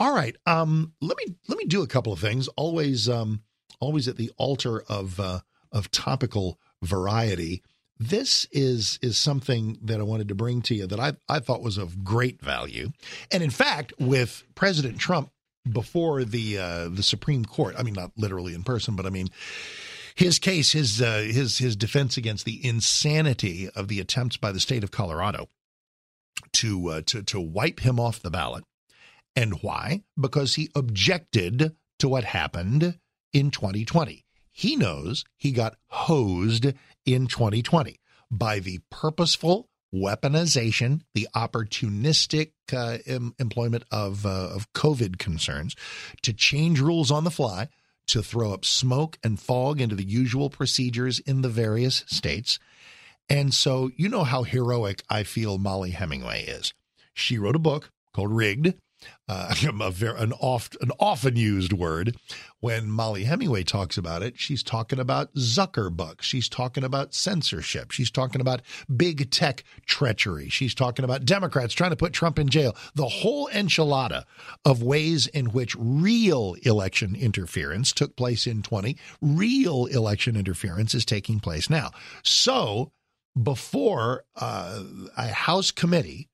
All 0.00 0.12
right, 0.12 0.36
um, 0.44 0.92
let 1.00 1.16
me 1.16 1.36
let 1.46 1.56
me 1.56 1.64
do 1.66 1.82
a 1.82 1.86
couple 1.86 2.12
of 2.12 2.18
things. 2.18 2.48
Always, 2.56 3.08
um, 3.08 3.44
always 3.78 4.08
at 4.08 4.16
the 4.16 4.32
altar 4.36 4.82
of 4.88 5.20
uh, 5.20 5.40
of 5.70 5.88
topical 5.92 6.58
variety. 6.82 7.62
This 7.96 8.48
is 8.50 8.98
is 9.02 9.16
something 9.16 9.78
that 9.82 10.00
I 10.00 10.02
wanted 10.02 10.26
to 10.28 10.34
bring 10.34 10.62
to 10.62 10.74
you 10.74 10.88
that 10.88 10.98
I 10.98 11.12
I 11.28 11.38
thought 11.38 11.62
was 11.62 11.78
of 11.78 12.02
great 12.02 12.40
value, 12.40 12.90
and 13.30 13.40
in 13.40 13.50
fact, 13.50 13.92
with 14.00 14.42
President 14.56 14.98
Trump 14.98 15.30
before 15.70 16.24
the 16.24 16.58
uh, 16.58 16.88
the 16.88 17.02
Supreme 17.02 17.44
Court. 17.44 17.74
I 17.78 17.82
mean, 17.82 17.94
not 17.94 18.12
literally 18.16 18.54
in 18.54 18.62
person, 18.62 18.96
but 18.96 19.06
I 19.06 19.10
mean 19.10 19.28
his 20.14 20.38
case, 20.38 20.72
his 20.72 21.00
uh, 21.00 21.28
his 21.30 21.58
his 21.58 21.76
defense 21.76 22.16
against 22.16 22.44
the 22.44 22.64
insanity 22.66 23.68
of 23.70 23.88
the 23.88 24.00
attempts 24.00 24.36
by 24.36 24.52
the 24.52 24.60
state 24.60 24.84
of 24.84 24.90
Colorado 24.90 25.48
to 26.54 26.88
uh, 26.88 27.02
to 27.06 27.22
to 27.22 27.40
wipe 27.40 27.80
him 27.80 27.98
off 27.98 28.20
the 28.20 28.30
ballot. 28.30 28.64
And 29.34 29.62
why? 29.62 30.02
Because 30.20 30.56
he 30.56 30.70
objected 30.74 31.74
to 31.98 32.08
what 32.08 32.24
happened 32.24 32.98
in 33.32 33.50
2020. 33.50 34.24
He 34.50 34.76
knows 34.76 35.24
he 35.38 35.52
got 35.52 35.76
hosed 35.88 36.66
in 37.06 37.26
2020 37.26 37.98
by 38.30 38.58
the 38.58 38.80
purposeful 38.90 39.68
weaponization, 39.94 41.02
the 41.14 41.28
opportunistic 41.34 42.52
uh, 42.72 42.98
em- 43.06 43.34
employment 43.38 43.84
of 43.90 44.24
uh, 44.24 44.48
of 44.54 44.72
COVID 44.72 45.18
concerns 45.18 45.76
to 46.22 46.32
change 46.32 46.80
rules 46.80 47.10
on 47.10 47.24
the 47.24 47.30
fly, 47.30 47.68
to 48.08 48.22
throw 48.22 48.52
up 48.52 48.64
smoke 48.64 49.18
and 49.22 49.40
fog 49.40 49.80
into 49.80 49.94
the 49.94 50.08
usual 50.08 50.50
procedures 50.50 51.18
in 51.20 51.42
the 51.42 51.48
various 51.48 52.04
states. 52.06 52.58
And 53.28 53.54
so, 53.54 53.90
you 53.96 54.08
know 54.08 54.24
how 54.24 54.42
heroic 54.42 55.02
I 55.08 55.22
feel 55.22 55.58
Mollie 55.58 55.90
Hemingway 55.90 56.44
is. 56.44 56.74
She 57.14 57.38
wrote 57.38 57.56
a 57.56 57.60
book 57.60 57.90
called 58.12 58.32
Rigged 58.32 58.74
uh, 59.28 59.54
very, 59.92 60.18
an 60.18 60.32
oft 60.34 60.76
an 60.80 60.90
often 60.98 61.36
used 61.36 61.72
word. 61.72 62.16
When 62.60 62.88
Mollie 62.88 63.24
Hemingway 63.24 63.64
talks 63.64 63.96
about 63.96 64.22
it, 64.22 64.38
she's 64.38 64.62
talking 64.62 65.00
about 65.00 65.34
Zuckerbucks. 65.34 66.22
She's 66.22 66.48
talking 66.48 66.84
about 66.84 67.12
censorship. 67.12 67.90
She's 67.90 68.10
talking 68.10 68.40
about 68.40 68.62
big 68.94 69.30
tech 69.30 69.64
treachery. 69.86 70.48
She's 70.48 70.74
talking 70.74 71.04
about 71.04 71.24
Democrats 71.24 71.74
trying 71.74 71.90
to 71.90 71.96
put 71.96 72.12
Trump 72.12 72.38
in 72.38 72.48
jail. 72.48 72.76
The 72.94 73.08
whole 73.08 73.48
enchilada 73.48 74.24
of 74.64 74.82
ways 74.82 75.26
in 75.26 75.46
which 75.46 75.74
real 75.76 76.54
election 76.62 77.16
interference 77.16 77.92
took 77.92 78.14
place 78.14 78.46
in 78.46 78.62
20, 78.62 78.96
real 79.20 79.86
election 79.86 80.36
interference 80.36 80.94
is 80.94 81.04
taking 81.04 81.40
place 81.40 81.68
now. 81.68 81.90
So 82.22 82.92
before 83.40 84.24
uh, 84.36 84.82
a 85.16 85.28
House 85.28 85.70
committee 85.70 86.28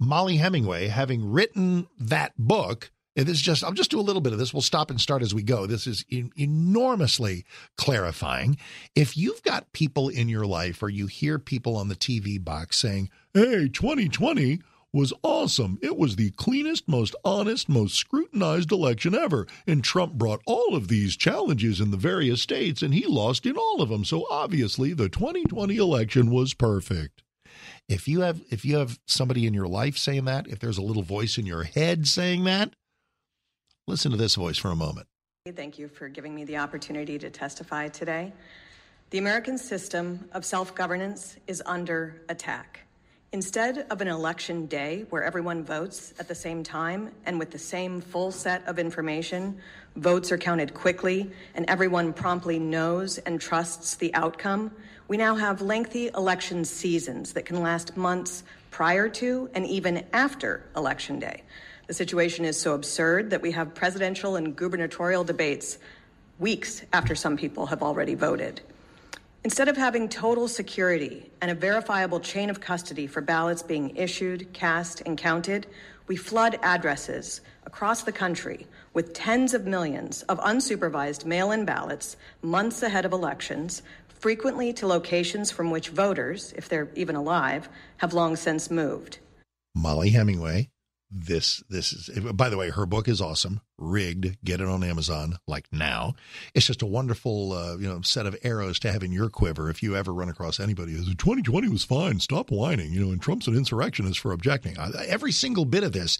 Mollie 0.00 0.36
Hemingway, 0.36 0.88
having 0.88 1.30
written 1.30 1.86
that 1.98 2.32
book, 2.36 2.90
and 3.16 3.26
this 3.26 3.36
is 3.36 3.42
just, 3.42 3.62
I'll 3.62 3.72
just 3.72 3.90
do 3.90 4.00
a 4.00 4.02
little 4.02 4.22
bit 4.22 4.32
of 4.32 4.38
this. 4.38 4.52
We'll 4.52 4.60
stop 4.60 4.90
and 4.90 5.00
start 5.00 5.22
as 5.22 5.34
we 5.34 5.42
go. 5.42 5.66
This 5.66 5.86
is 5.86 6.04
enormously 6.10 7.44
clarifying. 7.76 8.58
If 8.96 9.16
you've 9.16 9.42
got 9.42 9.72
people 9.72 10.08
in 10.08 10.28
your 10.28 10.46
life 10.46 10.82
or 10.82 10.88
you 10.88 11.06
hear 11.06 11.38
people 11.38 11.76
on 11.76 11.88
the 11.88 11.94
TV 11.94 12.42
box 12.42 12.76
saying, 12.76 13.10
hey, 13.32 13.68
2020 13.68 14.60
was 14.92 15.12
awesome. 15.22 15.78
It 15.82 15.96
was 15.96 16.14
the 16.16 16.30
cleanest, 16.30 16.88
most 16.88 17.16
honest, 17.24 17.68
most 17.68 17.96
scrutinized 17.96 18.70
election 18.70 19.12
ever. 19.14 19.46
And 19.66 19.82
Trump 19.82 20.14
brought 20.14 20.40
all 20.46 20.76
of 20.76 20.86
these 20.86 21.16
challenges 21.16 21.80
in 21.80 21.90
the 21.90 21.96
various 21.96 22.42
states 22.42 22.80
and 22.80 22.94
he 22.94 23.04
lost 23.06 23.44
in 23.44 23.56
all 23.56 23.82
of 23.82 23.88
them. 23.88 24.04
So 24.04 24.24
obviously 24.30 24.92
the 24.92 25.08
2020 25.08 25.76
election 25.76 26.30
was 26.30 26.54
perfect. 26.54 27.23
If 27.88 28.08
you 28.08 28.22
have 28.22 28.40
if 28.50 28.64
you 28.64 28.76
have 28.76 28.98
somebody 29.06 29.46
in 29.46 29.54
your 29.54 29.68
life 29.68 29.98
saying 29.98 30.24
that, 30.24 30.46
if 30.48 30.58
there's 30.58 30.78
a 30.78 30.82
little 30.82 31.02
voice 31.02 31.36
in 31.36 31.46
your 31.46 31.64
head 31.64 32.06
saying 32.06 32.44
that, 32.44 32.74
listen 33.86 34.10
to 34.10 34.16
this 34.16 34.34
voice 34.34 34.56
for 34.56 34.70
a 34.70 34.76
moment. 34.76 35.06
Thank 35.54 35.78
you 35.78 35.88
for 35.88 36.08
giving 36.08 36.34
me 36.34 36.44
the 36.44 36.56
opportunity 36.56 37.18
to 37.18 37.28
testify 37.28 37.88
today. 37.88 38.32
The 39.10 39.18
American 39.18 39.58
system 39.58 40.28
of 40.32 40.44
self-governance 40.44 41.36
is 41.46 41.62
under 41.66 42.22
attack. 42.30 42.83
Instead 43.34 43.84
of 43.90 44.00
an 44.00 44.06
election 44.06 44.66
day 44.66 45.04
where 45.10 45.24
everyone 45.24 45.64
votes 45.64 46.14
at 46.20 46.28
the 46.28 46.34
same 46.36 46.62
time 46.62 47.10
and 47.26 47.36
with 47.36 47.50
the 47.50 47.58
same 47.58 48.00
full 48.00 48.30
set 48.30 48.64
of 48.68 48.78
information, 48.78 49.58
votes 49.96 50.30
are 50.30 50.38
counted 50.38 50.72
quickly 50.72 51.28
and 51.56 51.68
everyone 51.68 52.12
promptly 52.12 52.60
knows 52.60 53.18
and 53.18 53.40
trusts 53.40 53.96
the 53.96 54.14
outcome, 54.14 54.70
we 55.08 55.16
now 55.16 55.34
have 55.34 55.60
lengthy 55.60 56.06
election 56.14 56.64
seasons 56.64 57.32
that 57.32 57.44
can 57.44 57.60
last 57.60 57.96
months 57.96 58.44
prior 58.70 59.08
to 59.08 59.50
and 59.52 59.66
even 59.66 60.06
after 60.12 60.64
Election 60.76 61.18
Day. 61.18 61.42
The 61.88 61.94
situation 61.94 62.44
is 62.44 62.60
so 62.60 62.74
absurd 62.74 63.30
that 63.30 63.42
we 63.42 63.50
have 63.50 63.74
presidential 63.74 64.36
and 64.36 64.54
gubernatorial 64.54 65.24
debates 65.24 65.78
weeks 66.38 66.82
after 66.92 67.16
some 67.16 67.36
people 67.36 67.66
have 67.66 67.82
already 67.82 68.14
voted. 68.14 68.60
Instead 69.44 69.68
of 69.68 69.76
having 69.76 70.08
total 70.08 70.48
security 70.48 71.30
and 71.42 71.50
a 71.50 71.54
verifiable 71.54 72.18
chain 72.18 72.48
of 72.48 72.62
custody 72.62 73.06
for 73.06 73.20
ballots 73.20 73.62
being 73.62 73.94
issued, 73.94 74.50
cast, 74.54 75.02
and 75.04 75.18
counted, 75.18 75.66
we 76.06 76.16
flood 76.16 76.58
addresses 76.62 77.42
across 77.66 78.04
the 78.04 78.12
country 78.12 78.66
with 78.94 79.12
tens 79.12 79.52
of 79.52 79.66
millions 79.66 80.22
of 80.30 80.38
unsupervised 80.40 81.26
mail 81.26 81.52
in 81.52 81.66
ballots 81.66 82.16
months 82.40 82.82
ahead 82.82 83.04
of 83.04 83.12
elections, 83.12 83.82
frequently 84.08 84.72
to 84.72 84.86
locations 84.86 85.50
from 85.50 85.70
which 85.70 85.90
voters, 85.90 86.54
if 86.56 86.70
they're 86.70 86.88
even 86.94 87.14
alive, 87.14 87.68
have 87.98 88.14
long 88.14 88.36
since 88.36 88.70
moved. 88.70 89.18
Mollie 89.74 90.08
Hemingway. 90.08 90.70
This 91.10 91.62
this 91.68 91.92
is 91.92 92.32
by 92.32 92.48
the 92.48 92.56
way, 92.56 92.70
her 92.70 92.86
book 92.86 93.08
is 93.08 93.20
awesome. 93.20 93.60
Rigged, 93.78 94.38
get 94.44 94.60
it 94.60 94.68
on 94.68 94.82
Amazon 94.82 95.38
like 95.46 95.66
now. 95.70 96.14
It's 96.54 96.66
just 96.66 96.82
a 96.82 96.86
wonderful 96.86 97.52
uh, 97.52 97.76
you 97.76 97.88
know 97.88 98.00
set 98.00 98.26
of 98.26 98.36
arrows 98.42 98.78
to 98.80 98.92
have 98.92 99.02
in 99.02 99.12
your 99.12 99.28
quiver 99.28 99.70
if 99.70 99.82
you 99.82 99.96
ever 99.96 100.12
run 100.12 100.28
across 100.28 100.58
anybody 100.58 100.92
who 100.92 101.04
says 101.04 101.14
2020 101.16 101.68
was 101.68 101.84
fine. 101.84 102.18
Stop 102.20 102.50
whining, 102.50 102.92
you 102.92 103.04
know. 103.04 103.12
And 103.12 103.20
Trump's 103.20 103.46
an 103.46 103.56
insurrectionist 103.56 104.18
for 104.18 104.32
objecting. 104.32 104.76
Every 105.06 105.32
single 105.32 105.64
bit 105.64 105.84
of 105.84 105.92
this 105.92 106.18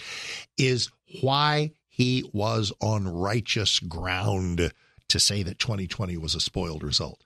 is 0.56 0.90
why 1.22 1.72
he 1.88 2.28
was 2.32 2.72
on 2.80 3.08
righteous 3.08 3.78
ground 3.78 4.72
to 5.08 5.20
say 5.20 5.42
that 5.42 5.58
2020 5.58 6.16
was 6.16 6.34
a 6.34 6.40
spoiled 6.40 6.82
result. 6.82 7.24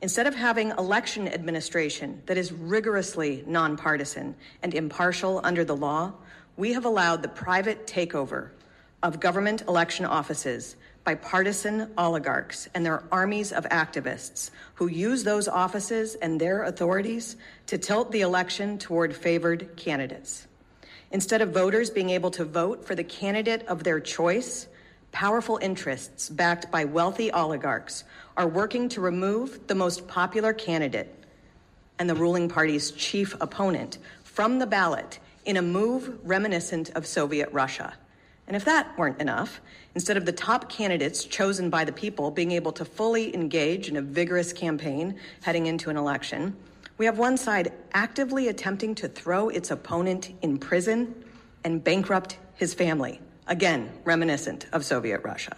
Instead 0.00 0.28
of 0.28 0.34
having 0.36 0.70
election 0.78 1.26
administration 1.26 2.22
that 2.26 2.38
is 2.38 2.52
rigorously 2.52 3.42
nonpartisan 3.48 4.36
and 4.62 4.72
impartial 4.72 5.40
under 5.42 5.64
the 5.64 5.74
law, 5.74 6.12
we 6.58 6.72
have 6.72 6.84
allowed 6.84 7.22
the 7.22 7.28
private 7.28 7.86
takeover 7.86 8.50
of 9.04 9.20
government 9.20 9.62
election 9.68 10.04
offices 10.04 10.74
by 11.04 11.14
partisan 11.14 11.88
oligarchs 11.96 12.68
and 12.74 12.84
their 12.84 13.04
armies 13.12 13.52
of 13.52 13.64
activists 13.66 14.50
who 14.74 14.88
use 14.88 15.22
those 15.22 15.46
offices 15.46 16.16
and 16.16 16.40
their 16.40 16.64
authorities 16.64 17.36
to 17.66 17.78
tilt 17.78 18.10
the 18.10 18.22
election 18.22 18.76
toward 18.76 19.14
favored 19.14 19.76
candidates. 19.76 20.48
Instead 21.12 21.40
of 21.42 21.52
voters 21.52 21.90
being 21.90 22.10
able 22.10 22.32
to 22.32 22.44
vote 22.44 22.84
for 22.84 22.96
the 22.96 23.04
candidate 23.04 23.64
of 23.68 23.84
their 23.84 24.00
choice, 24.00 24.66
powerful 25.12 25.60
interests 25.62 26.28
backed 26.28 26.72
by 26.72 26.84
wealthy 26.84 27.30
oligarchs 27.30 28.02
are 28.36 28.48
working 28.48 28.88
to 28.88 29.00
remove 29.00 29.68
the 29.68 29.76
most 29.76 30.08
popular 30.08 30.52
candidate 30.52 31.14
and 32.00 32.10
the 32.10 32.16
ruling 32.16 32.48
party's 32.48 32.90
chief 32.90 33.36
opponent 33.40 33.98
from 34.24 34.58
the 34.58 34.66
ballot 34.66 35.20
in 35.48 35.56
a 35.56 35.62
move 35.62 36.18
reminiscent 36.24 36.90
of 36.90 37.06
Soviet 37.06 37.48
Russia. 37.52 37.94
And 38.46 38.54
if 38.54 38.66
that 38.66 38.96
weren't 38.98 39.18
enough, 39.18 39.62
instead 39.94 40.18
of 40.18 40.26
the 40.26 40.32
top 40.32 40.68
candidates 40.68 41.24
chosen 41.24 41.70
by 41.70 41.86
the 41.86 41.92
people 41.92 42.30
being 42.30 42.52
able 42.52 42.70
to 42.72 42.84
fully 42.84 43.34
engage 43.34 43.88
in 43.88 43.96
a 43.96 44.02
vigorous 44.02 44.52
campaign 44.52 45.18
heading 45.40 45.64
into 45.64 45.88
an 45.88 45.96
election, 45.96 46.54
we 46.98 47.06
have 47.06 47.18
one 47.18 47.38
side 47.38 47.72
actively 47.94 48.48
attempting 48.48 48.94
to 48.96 49.08
throw 49.08 49.48
its 49.48 49.70
opponent 49.70 50.34
in 50.42 50.58
prison 50.58 51.14
and 51.64 51.82
bankrupt 51.82 52.36
his 52.54 52.74
family. 52.74 53.18
Again, 53.46 53.90
reminiscent 54.04 54.66
of 54.74 54.84
Soviet 54.84 55.22
Russia. 55.24 55.56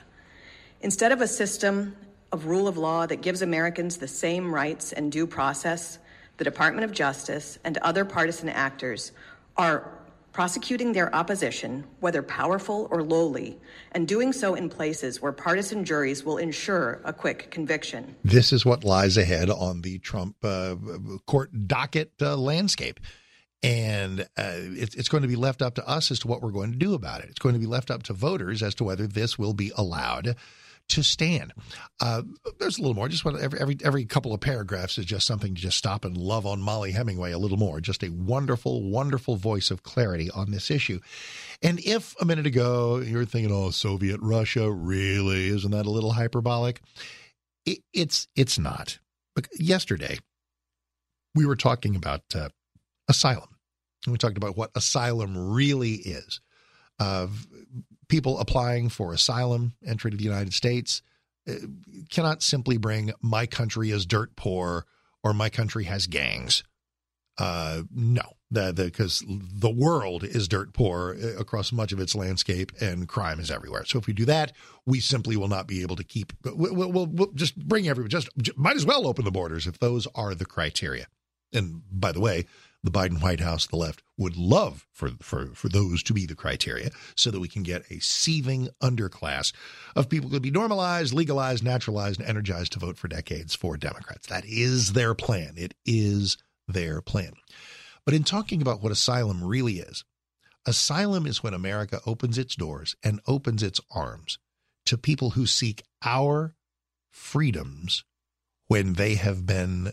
Instead 0.82 1.10
of 1.10 1.20
a 1.20 1.26
system 1.26 1.96
of 2.30 2.46
rule 2.46 2.68
of 2.68 2.76
law 2.76 3.06
that 3.06 3.22
gives 3.22 3.42
Americans 3.42 3.96
the 3.96 4.06
same 4.06 4.54
rights 4.54 4.92
and 4.92 5.10
due 5.10 5.26
process, 5.26 5.98
the 6.40 6.44
Department 6.44 6.86
of 6.86 6.92
Justice 6.92 7.58
and 7.64 7.76
other 7.78 8.06
partisan 8.06 8.48
actors 8.48 9.12
are 9.56 10.00
prosecuting 10.32 10.92
their 10.92 11.14
opposition, 11.14 11.84
whether 11.98 12.22
powerful 12.22 12.88
or 12.90 13.02
lowly, 13.02 13.58
and 13.92 14.06
doing 14.06 14.32
so 14.32 14.54
in 14.54 14.68
places 14.68 15.20
where 15.20 15.32
partisan 15.32 15.84
juries 15.84 16.24
will 16.24 16.38
ensure 16.38 17.00
a 17.04 17.12
quick 17.12 17.50
conviction. 17.50 18.14
This 18.22 18.52
is 18.52 18.64
what 18.64 18.84
lies 18.84 19.16
ahead 19.16 19.50
on 19.50 19.82
the 19.82 19.98
Trump 19.98 20.36
uh, 20.44 20.76
court 21.26 21.66
docket 21.66 22.12
uh, 22.22 22.36
landscape. 22.36 23.00
And 23.62 24.20
uh, 24.38 24.52
it, 24.56 24.94
it's 24.94 25.08
going 25.08 25.22
to 25.22 25.28
be 25.28 25.36
left 25.36 25.60
up 25.60 25.74
to 25.74 25.86
us 25.86 26.10
as 26.10 26.18
to 26.20 26.28
what 26.28 26.40
we're 26.40 26.52
going 26.52 26.72
to 26.72 26.78
do 26.78 26.94
about 26.94 27.20
it. 27.20 27.28
It's 27.28 27.38
going 27.38 27.54
to 27.54 27.58
be 27.58 27.66
left 27.66 27.90
up 27.90 28.04
to 28.04 28.14
voters 28.14 28.62
as 28.62 28.74
to 28.76 28.84
whether 28.84 29.06
this 29.06 29.38
will 29.38 29.52
be 29.52 29.72
allowed 29.76 30.36
to 30.90 31.02
stand. 31.02 31.52
Uh, 32.00 32.22
there's 32.58 32.78
a 32.78 32.82
little 32.82 32.94
more. 32.94 33.08
Just 33.08 33.26
every, 33.26 33.60
every 33.60 33.78
every 33.84 34.04
couple 34.04 34.32
of 34.32 34.40
paragraphs 34.40 34.98
is 34.98 35.06
just 35.06 35.26
something 35.26 35.54
to 35.54 35.60
just 35.60 35.78
stop 35.78 36.04
and 36.04 36.16
love 36.16 36.46
on 36.46 36.60
Mollie 36.60 36.92
Hemingway 36.92 37.32
a 37.32 37.38
little 37.38 37.58
more. 37.58 37.80
Just 37.80 38.02
a 38.02 38.10
wonderful, 38.10 38.88
wonderful 38.88 39.36
voice 39.36 39.70
of 39.70 39.82
clarity 39.82 40.30
on 40.30 40.50
this 40.50 40.70
issue. 40.70 41.00
And 41.62 41.80
if 41.80 42.14
a 42.20 42.24
minute 42.24 42.46
ago 42.46 42.98
you're 42.98 43.24
thinking, 43.24 43.52
"Oh, 43.52 43.70
Soviet 43.70 44.20
Russia, 44.20 44.70
really? 44.70 45.48
Isn't 45.48 45.70
that 45.70 45.86
a 45.86 45.90
little 45.90 46.12
hyperbolic?" 46.12 46.80
It, 47.66 47.78
it's 47.92 48.28
it's 48.36 48.58
not. 48.58 48.98
But 49.34 49.48
yesterday 49.58 50.18
we 51.34 51.46
were 51.46 51.56
talking 51.56 51.96
about 51.96 52.22
uh, 52.34 52.48
asylum. 53.08 53.48
And 54.04 54.12
we 54.12 54.18
talked 54.18 54.38
about 54.38 54.56
what 54.56 54.70
asylum 54.74 55.52
really 55.52 55.92
is. 55.92 56.40
Uh, 56.98 57.28
people 58.10 58.38
applying 58.38 58.88
for 58.88 59.14
asylum, 59.14 59.74
entry 59.86 60.10
to 60.10 60.16
the 60.16 60.24
United 60.24 60.52
States, 60.52 61.02
uh, 61.48 61.54
cannot 62.10 62.42
simply 62.42 62.76
bring 62.76 63.12
my 63.22 63.46
country 63.46 63.90
is 63.90 64.04
dirt 64.04 64.36
poor 64.36 64.84
or 65.22 65.32
my 65.32 65.48
country 65.48 65.84
has 65.84 66.06
gangs. 66.06 66.62
Uh, 67.38 67.82
no, 67.90 68.22
because 68.50 69.20
the, 69.20 69.26
the, 69.28 69.68
the 69.68 69.70
world 69.70 70.24
is 70.24 70.46
dirt 70.46 70.74
poor 70.74 71.16
uh, 71.22 71.40
across 71.40 71.72
much 71.72 71.92
of 71.92 72.00
its 72.00 72.14
landscape 72.14 72.72
and 72.80 73.08
crime 73.08 73.40
is 73.40 73.50
everywhere. 73.50 73.84
So 73.86 73.98
if 73.98 74.06
we 74.06 74.12
do 74.12 74.26
that, 74.26 74.52
we 74.84 75.00
simply 75.00 75.36
will 75.36 75.48
not 75.48 75.66
be 75.66 75.80
able 75.80 75.96
to 75.96 76.04
keep. 76.04 76.34
We'll, 76.44 76.90
we'll, 76.90 77.06
we'll 77.06 77.32
just 77.32 77.56
bring 77.56 77.88
everyone. 77.88 78.10
Just 78.10 78.28
might 78.56 78.76
as 78.76 78.84
well 78.84 79.06
open 79.06 79.24
the 79.24 79.30
borders 79.30 79.66
if 79.66 79.78
those 79.78 80.06
are 80.14 80.34
the 80.34 80.44
criteria. 80.44 81.06
And 81.52 81.82
by 81.90 82.12
the 82.12 82.20
way, 82.20 82.44
the 82.82 82.90
Biden 82.90 83.22
White 83.22 83.40
House, 83.40 83.66
the 83.66 83.76
left, 83.76 84.02
would 84.16 84.36
love 84.36 84.86
for, 84.92 85.10
for, 85.20 85.46
for 85.54 85.68
those 85.68 86.02
to 86.04 86.14
be 86.14 86.26
the 86.26 86.34
criteria 86.34 86.90
so 87.14 87.30
that 87.30 87.40
we 87.40 87.48
can 87.48 87.62
get 87.62 87.90
a 87.90 88.00
seething 88.00 88.68
underclass 88.82 89.52
of 89.94 90.08
people 90.08 90.28
who 90.28 90.36
could 90.36 90.42
be 90.42 90.50
normalized, 90.50 91.12
legalized, 91.12 91.62
naturalized, 91.62 92.20
and 92.20 92.28
energized 92.28 92.72
to 92.72 92.78
vote 92.78 92.96
for 92.96 93.08
decades 93.08 93.54
for 93.54 93.76
Democrats. 93.76 94.26
That 94.28 94.44
is 94.46 94.94
their 94.94 95.14
plan. 95.14 95.54
It 95.56 95.74
is 95.84 96.38
their 96.68 97.02
plan. 97.02 97.32
But 98.04 98.14
in 98.14 98.24
talking 98.24 98.62
about 98.62 98.82
what 98.82 98.92
asylum 98.92 99.44
really 99.44 99.78
is, 99.78 100.04
asylum 100.66 101.26
is 101.26 101.42
when 101.42 101.54
America 101.54 102.00
opens 102.06 102.38
its 102.38 102.56
doors 102.56 102.96
and 103.02 103.20
opens 103.26 103.62
its 103.62 103.80
arms 103.90 104.38
to 104.86 104.96
people 104.96 105.30
who 105.30 105.46
seek 105.46 105.82
our 106.02 106.54
freedoms 107.10 108.04
when 108.68 108.94
they 108.94 109.16
have 109.16 109.44
been 109.44 109.92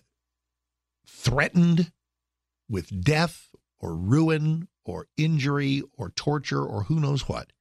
threatened 1.05 1.91
with 2.69 3.03
death 3.03 3.49
or 3.79 3.95
ruin 3.95 4.67
or 4.85 5.07
injury 5.17 5.83
or 5.97 6.09
torture 6.09 6.63
or 6.63 6.83
who 6.83 6.99
knows 6.99 7.27
what 7.27 7.51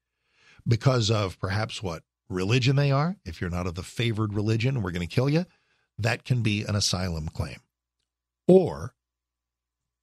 because 0.66 1.11
of 1.11 1.38
perhaps 1.38 1.83
what 1.83 2.03
religion 2.29 2.77
they 2.77 2.90
are. 2.90 3.16
If 3.25 3.40
you're 3.40 3.51
not 3.51 3.66
of 3.66 3.75
the 3.75 3.83
favored 3.83 4.35
religion, 4.35 4.83
we're 4.83 4.92
going 4.92 5.07
to 5.07 5.14
kill 5.14 5.29
you. 5.29 5.47
That 5.99 6.25
can 6.25 6.42
be 6.42 6.62
an 6.62 6.75
asylum 6.75 7.29
claim 7.29 7.61
or 8.47 8.95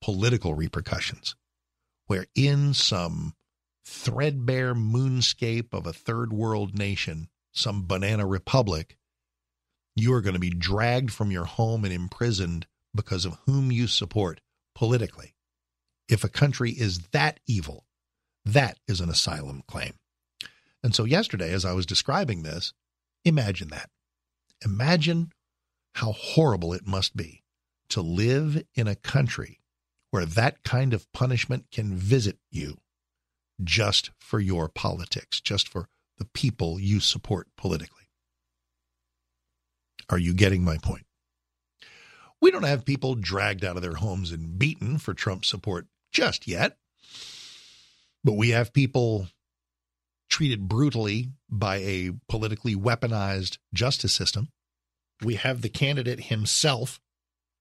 political 0.01 0.53
repercussions, 0.53 1.35
where 2.07 2.25
in 2.35 2.73
some 2.73 3.33
threadbare 3.85 4.73
moonscape 4.73 5.73
of 5.73 5.85
a 5.85 5.93
third 5.93 6.33
world 6.33 6.77
nation, 6.77 7.29
some 7.51 7.85
banana 7.85 8.25
republic, 8.25 8.97
you 9.95 10.13
are 10.13 10.21
going 10.21 10.33
to 10.33 10.39
be 10.39 10.49
dragged 10.49 11.11
from 11.11 11.31
your 11.31 11.45
home 11.45 11.85
and 11.85 11.93
imprisoned 11.93 12.65
because 12.95 13.25
of 13.25 13.37
whom 13.45 13.71
you 13.71 13.87
support 13.87 14.41
politically. 14.75 15.35
If 16.09 16.23
a 16.23 16.29
country 16.29 16.71
is 16.71 16.99
that 17.11 17.39
evil, 17.47 17.85
that 18.45 18.77
is 18.87 18.99
an 18.99 19.09
asylum 19.09 19.63
claim. 19.67 19.93
And 20.83 20.93
so, 20.93 21.05
yesterday, 21.05 21.53
as 21.53 21.63
I 21.63 21.73
was 21.73 21.85
describing 21.85 22.43
this, 22.43 22.73
imagine 23.23 23.69
that. 23.69 23.89
Imagine 24.65 25.31
how 25.95 26.11
horrible 26.11 26.73
it 26.73 26.85
must 26.85 27.15
be 27.15 27.43
to 27.89 28.01
live 28.01 28.63
in 28.75 28.87
a 28.87 28.95
country 28.95 29.59
where 30.11 30.25
that 30.25 30.63
kind 30.63 30.93
of 30.93 31.11
punishment 31.13 31.65
can 31.71 31.95
visit 31.95 32.37
you 32.51 32.77
just 33.63 34.11
for 34.19 34.39
your 34.39 34.67
politics, 34.67 35.39
just 35.39 35.67
for 35.67 35.87
the 36.17 36.25
people 36.25 36.79
you 36.79 36.99
support 36.99 37.47
politically. 37.57 38.09
Are 40.09 40.17
you 40.17 40.33
getting 40.33 40.63
my 40.63 40.77
point? 40.77 41.05
We 42.43 42.51
don't 42.51 42.63
have 42.63 42.83
people 42.83 43.15
dragged 43.15 43.63
out 43.63 43.77
of 43.77 43.81
their 43.81 43.93
homes 43.93 44.33
and 44.33 44.59
beaten 44.59 44.97
for 44.97 45.13
Trump 45.13 45.45
support 45.45 45.87
just 46.11 46.45
yet. 46.45 46.75
But 48.21 48.33
we 48.33 48.49
have 48.49 48.73
people 48.73 49.29
treated 50.29 50.67
brutally 50.67 51.29
by 51.49 51.77
a 51.77 52.11
politically 52.27 52.75
weaponized 52.75 53.59
justice 53.73 54.11
system. 54.11 54.49
We 55.23 55.35
have 55.35 55.61
the 55.61 55.69
candidate 55.69 56.25
himself 56.25 56.99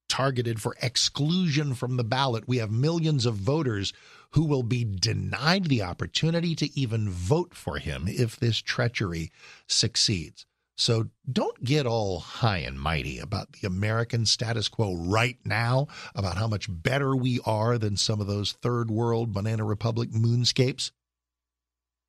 targeted 0.09 0.61
for 0.61 0.75
exclusion 0.83 1.75
from 1.75 1.97
the 1.97 2.03
ballot. 2.03 2.49
We 2.49 2.57
have 2.57 2.73
millions 2.73 3.25
of 3.25 3.37
voters 3.37 3.92
who 4.33 4.42
will 4.42 4.64
be 4.64 4.85
denied 4.85 5.66
the 5.66 5.83
opportunity 5.83 6.57
to 6.57 6.77
even 6.77 7.09
vote 7.09 7.55
for 7.55 7.79
him 7.79 8.07
if 8.09 8.35
this 8.35 8.59
treachery 8.59 9.31
succeeds. 9.68 10.45
So 10.76 11.11
don't 11.30 11.62
get 11.62 11.87
all 11.87 12.20
high 12.20 12.58
and 12.58 12.80
mighty 12.80 13.18
about 13.18 13.52
the 13.52 13.66
American 13.66 14.26
status 14.26 14.68
quo 14.68 14.94
right 14.94 15.38
now, 15.44 15.88
about 16.14 16.38
how 16.38 16.48
much 16.48 16.66
better 16.68 17.14
we 17.14 17.40
are 17.44 17.78
than 17.78 17.96
some 17.96 18.20
of 18.20 18.26
those 18.26 18.52
third 18.52 18.90
world 18.90 19.32
banana 19.32 19.64
republic 19.64 20.11
moonscapes. 20.11 20.90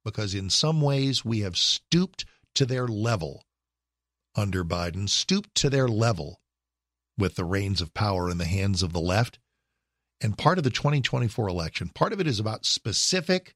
Because 0.06 0.34
in 0.34 0.50
some 0.50 0.82
ways 0.82 1.24
we 1.24 1.42
have 1.42 1.58
stooped 1.58 2.26
to 2.56 2.66
their 2.66 2.88
level 2.88 3.44
under 4.36 4.64
Biden, 4.64 5.08
stooped 5.08 5.54
to 5.56 5.70
their 5.70 5.88
level 5.88 6.40
with 7.18 7.36
the 7.36 7.46
reins 7.46 7.82
of 7.82 7.94
power 7.94 8.30
in 8.30 8.38
the 8.38 8.46
hands 8.46 8.82
of 8.82 8.94
the 8.94 9.00
left. 9.00 9.40
And 10.20 10.38
part 10.38 10.58
of 10.58 10.64
the 10.64 10.70
2024 10.70 11.48
election, 11.48 11.90
part 11.90 12.14
of 12.14 12.20
it 12.20 12.28
is 12.28 12.40
about 12.40 12.66
specific 12.66 13.56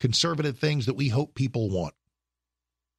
conservative 0.00 0.58
things 0.58 0.86
that 0.86 0.96
we 0.96 1.08
hope 1.08 1.34
people 1.34 1.70
want 1.70 1.94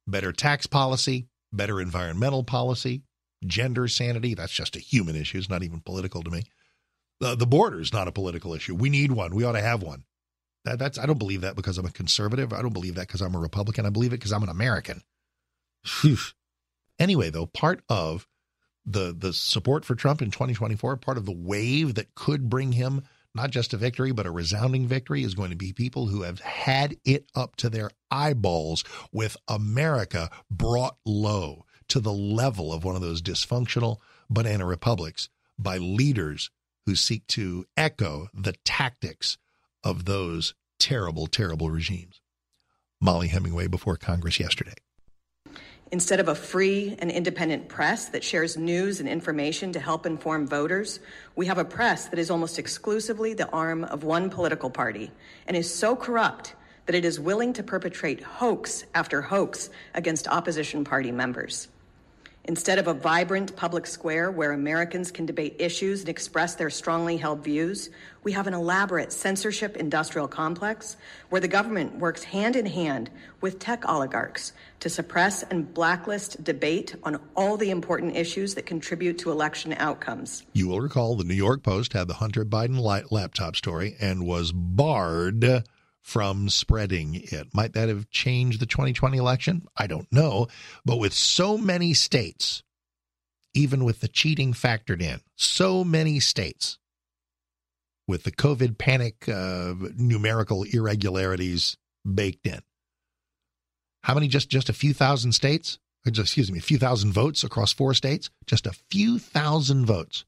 better 0.06 0.32
tax 0.32 0.66
policy, 0.66 1.28
better 1.52 1.80
environmental 1.80 2.44
policy, 2.44 3.02
gender 3.46 3.88
sanity. 3.88 4.34
That's 4.34 4.52
just 4.52 4.76
a 4.76 4.80
human 4.80 5.16
issue. 5.16 5.38
It's 5.38 5.48
not 5.48 5.62
even 5.62 5.80
political 5.80 6.22
to 6.22 6.30
me. 6.30 6.42
The, 7.20 7.34
the 7.34 7.46
border 7.46 7.80
is 7.80 7.92
not 7.92 8.08
a 8.08 8.12
political 8.12 8.54
issue. 8.54 8.74
We 8.74 8.90
need 8.90 9.12
one. 9.12 9.34
We 9.34 9.44
ought 9.44 9.52
to 9.52 9.60
have 9.60 9.82
one. 9.82 10.04
That, 10.64 10.78
that's 10.78 10.98
I 10.98 11.06
don't 11.06 11.18
believe 11.18 11.40
that 11.42 11.56
because 11.56 11.78
I'm 11.78 11.86
a 11.86 11.90
conservative. 11.90 12.52
I 12.52 12.62
don't 12.62 12.72
believe 12.72 12.94
that 12.96 13.08
because 13.08 13.20
I'm 13.20 13.34
a 13.34 13.40
Republican. 13.40 13.86
I 13.86 13.90
believe 13.90 14.12
it 14.12 14.18
because 14.18 14.32
I'm 14.32 14.42
an 14.42 14.48
American. 14.48 15.02
anyway, 16.98 17.30
though, 17.30 17.46
part 17.46 17.82
of 17.88 18.26
the 18.84 19.14
the 19.16 19.32
support 19.32 19.84
for 19.84 19.94
Trump 19.94 20.22
in 20.22 20.30
2024, 20.30 20.96
part 20.96 21.18
of 21.18 21.26
the 21.26 21.32
wave 21.32 21.94
that 21.94 22.14
could 22.14 22.48
bring 22.48 22.72
him 22.72 23.02
not 23.34 23.50
just 23.50 23.72
a 23.72 23.76
victory, 23.78 24.12
but 24.12 24.26
a 24.26 24.30
resounding 24.30 24.86
victory 24.86 25.22
is 25.22 25.34
going 25.34 25.50
to 25.50 25.56
be 25.56 25.72
people 25.72 26.06
who 26.06 26.22
have 26.22 26.40
had 26.40 26.96
it 27.04 27.26
up 27.34 27.56
to 27.56 27.70
their 27.70 27.90
eyeballs 28.10 28.84
with 29.12 29.36
America 29.48 30.30
brought 30.50 30.96
low 31.04 31.64
to 31.88 32.00
the 32.00 32.12
level 32.12 32.72
of 32.72 32.84
one 32.84 32.94
of 32.94 33.02
those 33.02 33.22
dysfunctional 33.22 33.98
banana 34.30 34.66
republics 34.66 35.28
by 35.58 35.78
leaders 35.78 36.50
who 36.86 36.94
seek 36.94 37.26
to 37.28 37.64
echo 37.76 38.28
the 38.34 38.54
tactics 38.64 39.38
of 39.84 40.04
those 40.04 40.54
terrible, 40.78 41.26
terrible 41.26 41.70
regimes. 41.70 42.20
Mollie 43.00 43.28
Hemingway 43.28 43.66
before 43.66 43.96
Congress 43.96 44.38
yesterday. 44.38 44.74
Instead 45.92 46.20
of 46.20 46.28
a 46.28 46.34
free 46.34 46.96
and 47.00 47.10
independent 47.10 47.68
press 47.68 48.06
that 48.08 48.24
shares 48.24 48.56
news 48.56 48.98
and 48.98 49.06
information 49.06 49.74
to 49.74 49.78
help 49.78 50.06
inform 50.06 50.46
voters, 50.46 51.00
we 51.36 51.44
have 51.44 51.58
a 51.58 51.64
press 51.66 52.06
that 52.08 52.18
is 52.18 52.30
almost 52.30 52.58
exclusively 52.58 53.34
the 53.34 53.48
arm 53.50 53.84
of 53.84 54.02
one 54.02 54.30
political 54.30 54.70
party 54.70 55.10
and 55.46 55.54
is 55.54 55.72
so 55.72 55.94
corrupt 55.94 56.54
that 56.86 56.94
it 56.94 57.04
is 57.04 57.20
willing 57.20 57.52
to 57.52 57.62
perpetrate 57.62 58.22
hoax 58.22 58.86
after 58.94 59.20
hoax 59.20 59.68
against 59.92 60.26
opposition 60.28 60.82
party 60.82 61.12
members. 61.12 61.68
Instead 62.44 62.80
of 62.80 62.88
a 62.88 62.94
vibrant 62.94 63.54
public 63.54 63.86
square 63.86 64.28
where 64.28 64.50
Americans 64.50 65.12
can 65.12 65.24
debate 65.24 65.54
issues 65.60 66.00
and 66.00 66.08
express 66.08 66.56
their 66.56 66.70
strongly 66.70 67.16
held 67.16 67.44
views, 67.44 67.88
we 68.24 68.32
have 68.32 68.48
an 68.48 68.54
elaborate 68.54 69.12
censorship 69.12 69.76
industrial 69.76 70.26
complex 70.26 70.96
where 71.28 71.40
the 71.40 71.46
government 71.46 71.96
works 71.98 72.24
hand 72.24 72.56
in 72.56 72.66
hand 72.66 73.10
with 73.40 73.60
tech 73.60 73.88
oligarchs 73.88 74.52
to 74.80 74.88
suppress 74.88 75.44
and 75.44 75.72
blacklist 75.72 76.42
debate 76.42 76.96
on 77.04 77.20
all 77.36 77.56
the 77.56 77.70
important 77.70 78.16
issues 78.16 78.54
that 78.54 78.66
contribute 78.66 79.18
to 79.18 79.30
election 79.30 79.72
outcomes. 79.74 80.42
You 80.52 80.66
will 80.66 80.80
recall 80.80 81.14
the 81.14 81.24
New 81.24 81.34
York 81.34 81.62
Post 81.62 81.92
had 81.92 82.08
the 82.08 82.14
Hunter 82.14 82.44
Biden 82.44 82.80
laptop 83.10 83.54
story 83.54 83.96
and 84.00 84.26
was 84.26 84.50
barred 84.50 85.62
from 86.02 86.48
spreading 86.48 87.14
it. 87.14 87.54
Might 87.54 87.72
that 87.74 87.88
have 87.88 88.10
changed 88.10 88.60
the 88.60 88.66
2020 88.66 89.16
election? 89.16 89.62
I 89.76 89.86
don't 89.86 90.10
know. 90.12 90.48
But 90.84 90.98
with 90.98 91.14
so 91.14 91.56
many 91.56 91.94
states, 91.94 92.62
even 93.54 93.84
with 93.84 94.00
the 94.00 94.08
cheating 94.08 94.52
factored 94.52 95.00
in, 95.00 95.20
so 95.36 95.84
many 95.84 96.20
states 96.20 96.78
with 98.08 98.24
the 98.24 98.32
COVID 98.32 98.78
panic 98.78 99.28
uh, 99.28 99.74
numerical 99.96 100.64
irregularities 100.64 101.76
baked 102.04 102.46
in. 102.46 102.60
How 104.02 104.14
many? 104.14 104.26
Just 104.26 104.48
just 104.48 104.68
a 104.68 104.72
few 104.74 104.92
thousand 104.92 105.32
states? 105.32 105.78
Just, 106.06 106.18
excuse 106.18 106.50
me, 106.50 106.58
a 106.58 106.62
few 106.62 106.78
thousand 106.78 107.12
votes 107.12 107.44
across 107.44 107.72
four 107.72 107.94
states. 107.94 108.28
Just 108.46 108.66
a 108.66 108.72
few 108.90 109.20
thousand 109.20 109.86
votes 109.86 110.24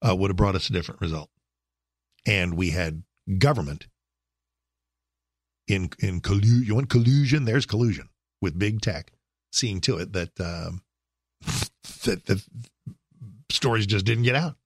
uh, 0.00 0.16
would 0.16 0.30
have 0.30 0.36
brought 0.36 0.54
us 0.54 0.70
a 0.70 0.72
different 0.72 1.02
result. 1.02 1.28
And 2.26 2.54
we 2.54 2.70
had 2.70 3.02
government 3.38 3.86
in 5.70 5.90
in 6.00 6.20
collusion. 6.20 6.64
You 6.64 6.74
want 6.74 6.90
collusion? 6.90 7.44
There's 7.44 7.66
collusion 7.66 8.08
with 8.40 8.58
big 8.58 8.80
tech, 8.80 9.12
seeing 9.52 9.80
to 9.82 9.98
it 9.98 10.12
that 10.12 10.40
um, 10.40 10.82
that 12.04 12.26
the 12.26 12.42
stories 13.50 13.86
just 13.86 14.04
didn't 14.04 14.24
get 14.24 14.34
out. 14.34 14.56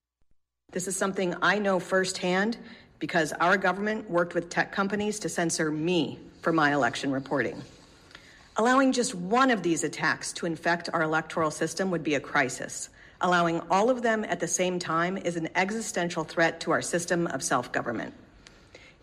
This 0.73 0.89
is 0.89 0.97
something 0.97 1.35
I 1.41 1.59
know 1.59 1.79
firsthand 1.79 2.57
because 2.99 3.33
our 3.35 3.57
government 3.57 4.09
worked 4.11 4.35
with 4.35 4.49
tech 4.49 4.73
companies 4.73 5.19
to 5.21 5.29
censor 5.29 5.71
me 5.71 6.19
for 6.43 6.53
my 6.53 6.73
election 6.73 7.13
reporting. 7.13 7.63
Allowing 8.57 8.93
just 8.93 9.15
one 9.15 9.51
of 9.51 9.63
these 9.63 9.85
attacks 9.85 10.33
to 10.35 10.47
infect 10.47 10.89
our 10.93 11.03
electoral 11.03 11.51
system 11.51 11.91
would 11.91 12.05
be 12.05 12.15
a 12.15 12.21
crisis. 12.21 12.89
Allowing 13.21 13.61
all 13.71 13.91
of 13.91 14.03
them 14.03 14.25
at 14.25 14.41
the 14.41 14.49
same 14.49 14.79
time 14.79 15.17
is 15.17 15.37
an 15.37 15.49
existential 15.55 16.25
threat 16.25 16.61
to 16.61 16.71
our 16.71 16.83
system 16.83 17.27
of 17.29 17.43
self 17.43 17.73
government. 17.73 18.15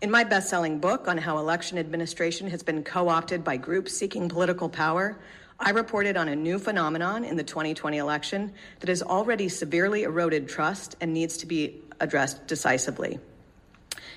In 0.02 0.10
my 0.10 0.24
best 0.24 0.50
selling 0.50 0.80
book 0.80 1.06
on 1.06 1.16
how 1.16 1.38
election 1.38 1.78
administration 1.78 2.50
has 2.50 2.64
been 2.64 2.82
co 2.82 3.08
opted 3.08 3.44
by 3.44 3.56
groups 3.56 3.96
seeking 3.96 4.28
political 4.28 4.68
power, 4.68 5.16
I 5.60 5.70
reported 5.70 6.16
on 6.16 6.28
a 6.28 6.34
new 6.34 6.58
phenomenon 6.58 7.24
in 7.24 7.36
the 7.36 7.44
2020 7.44 7.98
election 7.98 8.52
that 8.80 8.88
has 8.88 9.00
already 9.00 9.48
severely 9.48 10.02
eroded 10.02 10.48
trust 10.48 10.96
and 11.00 11.14
needs 11.14 11.36
to 11.36 11.46
be 11.46 11.82
addressed 12.00 12.48
decisively. 12.48 13.20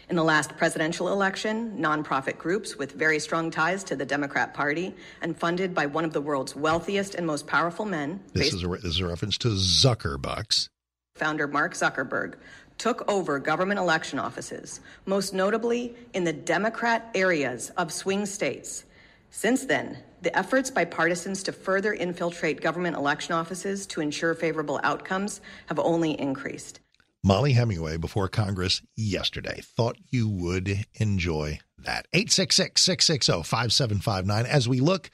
In 0.10 0.16
the 0.16 0.24
last 0.24 0.58
presidential 0.58 1.10
election, 1.10 1.78
nonprofit 1.78 2.40
groups 2.40 2.76
with 2.76 2.94
very 2.94 3.20
strong 3.20 3.52
ties 3.52 3.84
to 3.84 3.96
the 3.96 4.06
Democrat 4.06 4.56
Party 4.56 4.96
and 5.22 5.38
funded 5.38 5.76
by 5.76 5.86
one 5.86 6.04
of 6.04 6.14
the 6.14 6.22
world's 6.22 6.56
wealthiest 6.56 7.14
and 7.14 7.28
most 7.28 7.46
powerful 7.46 7.86
men. 7.86 8.20
This, 8.34 8.56
is 8.56 8.64
a, 8.64 8.68
this 8.68 8.86
is 8.86 9.00
a 9.02 9.06
reference 9.06 9.38
to 9.40 9.50
Zuckerbucks. 9.50 10.68
Founder 11.16 11.48
Mark 11.48 11.76
Zuckerberg 11.76 12.34
took 12.78 13.10
over 13.10 13.40
government 13.40 13.80
election 13.80 14.20
offices, 14.20 14.82
most 15.06 15.34
notably 15.34 15.96
in 16.14 16.24
the 16.24 16.34
Democrat 16.34 17.10
areas 17.16 17.70
of 17.72 17.92
swing 17.92 18.26
states. 18.26 18.86
Since 19.30 19.66
then, 19.66 19.98
the 20.22 20.38
efforts 20.38 20.72
by 20.72 20.86
partisans 20.86 21.44
to 21.44 21.52
further 21.52 21.94
infiltrate 21.94 22.62
government 22.62 22.96
election 22.96 23.34
offices 23.34 23.86
to 23.88 24.02
ensure 24.02 24.34
favorable 24.34 24.80
outcomes 24.84 25.42
have 25.68 25.80
only 25.80 26.20
increased. 26.20 26.80
Mollie 27.24 27.54
Hemingway 27.54 27.98
before 27.98 28.28
Congress 28.28 28.82
yesterday. 28.96 29.60
Thought 29.64 29.98
you 30.12 30.30
would 30.30 30.86
enjoy 30.94 31.60
that. 31.80 32.08
866 32.14 32.82
660 32.82 33.44
5759. 33.44 34.46
As 34.46 34.70
we 34.70 34.80
look 34.80 35.10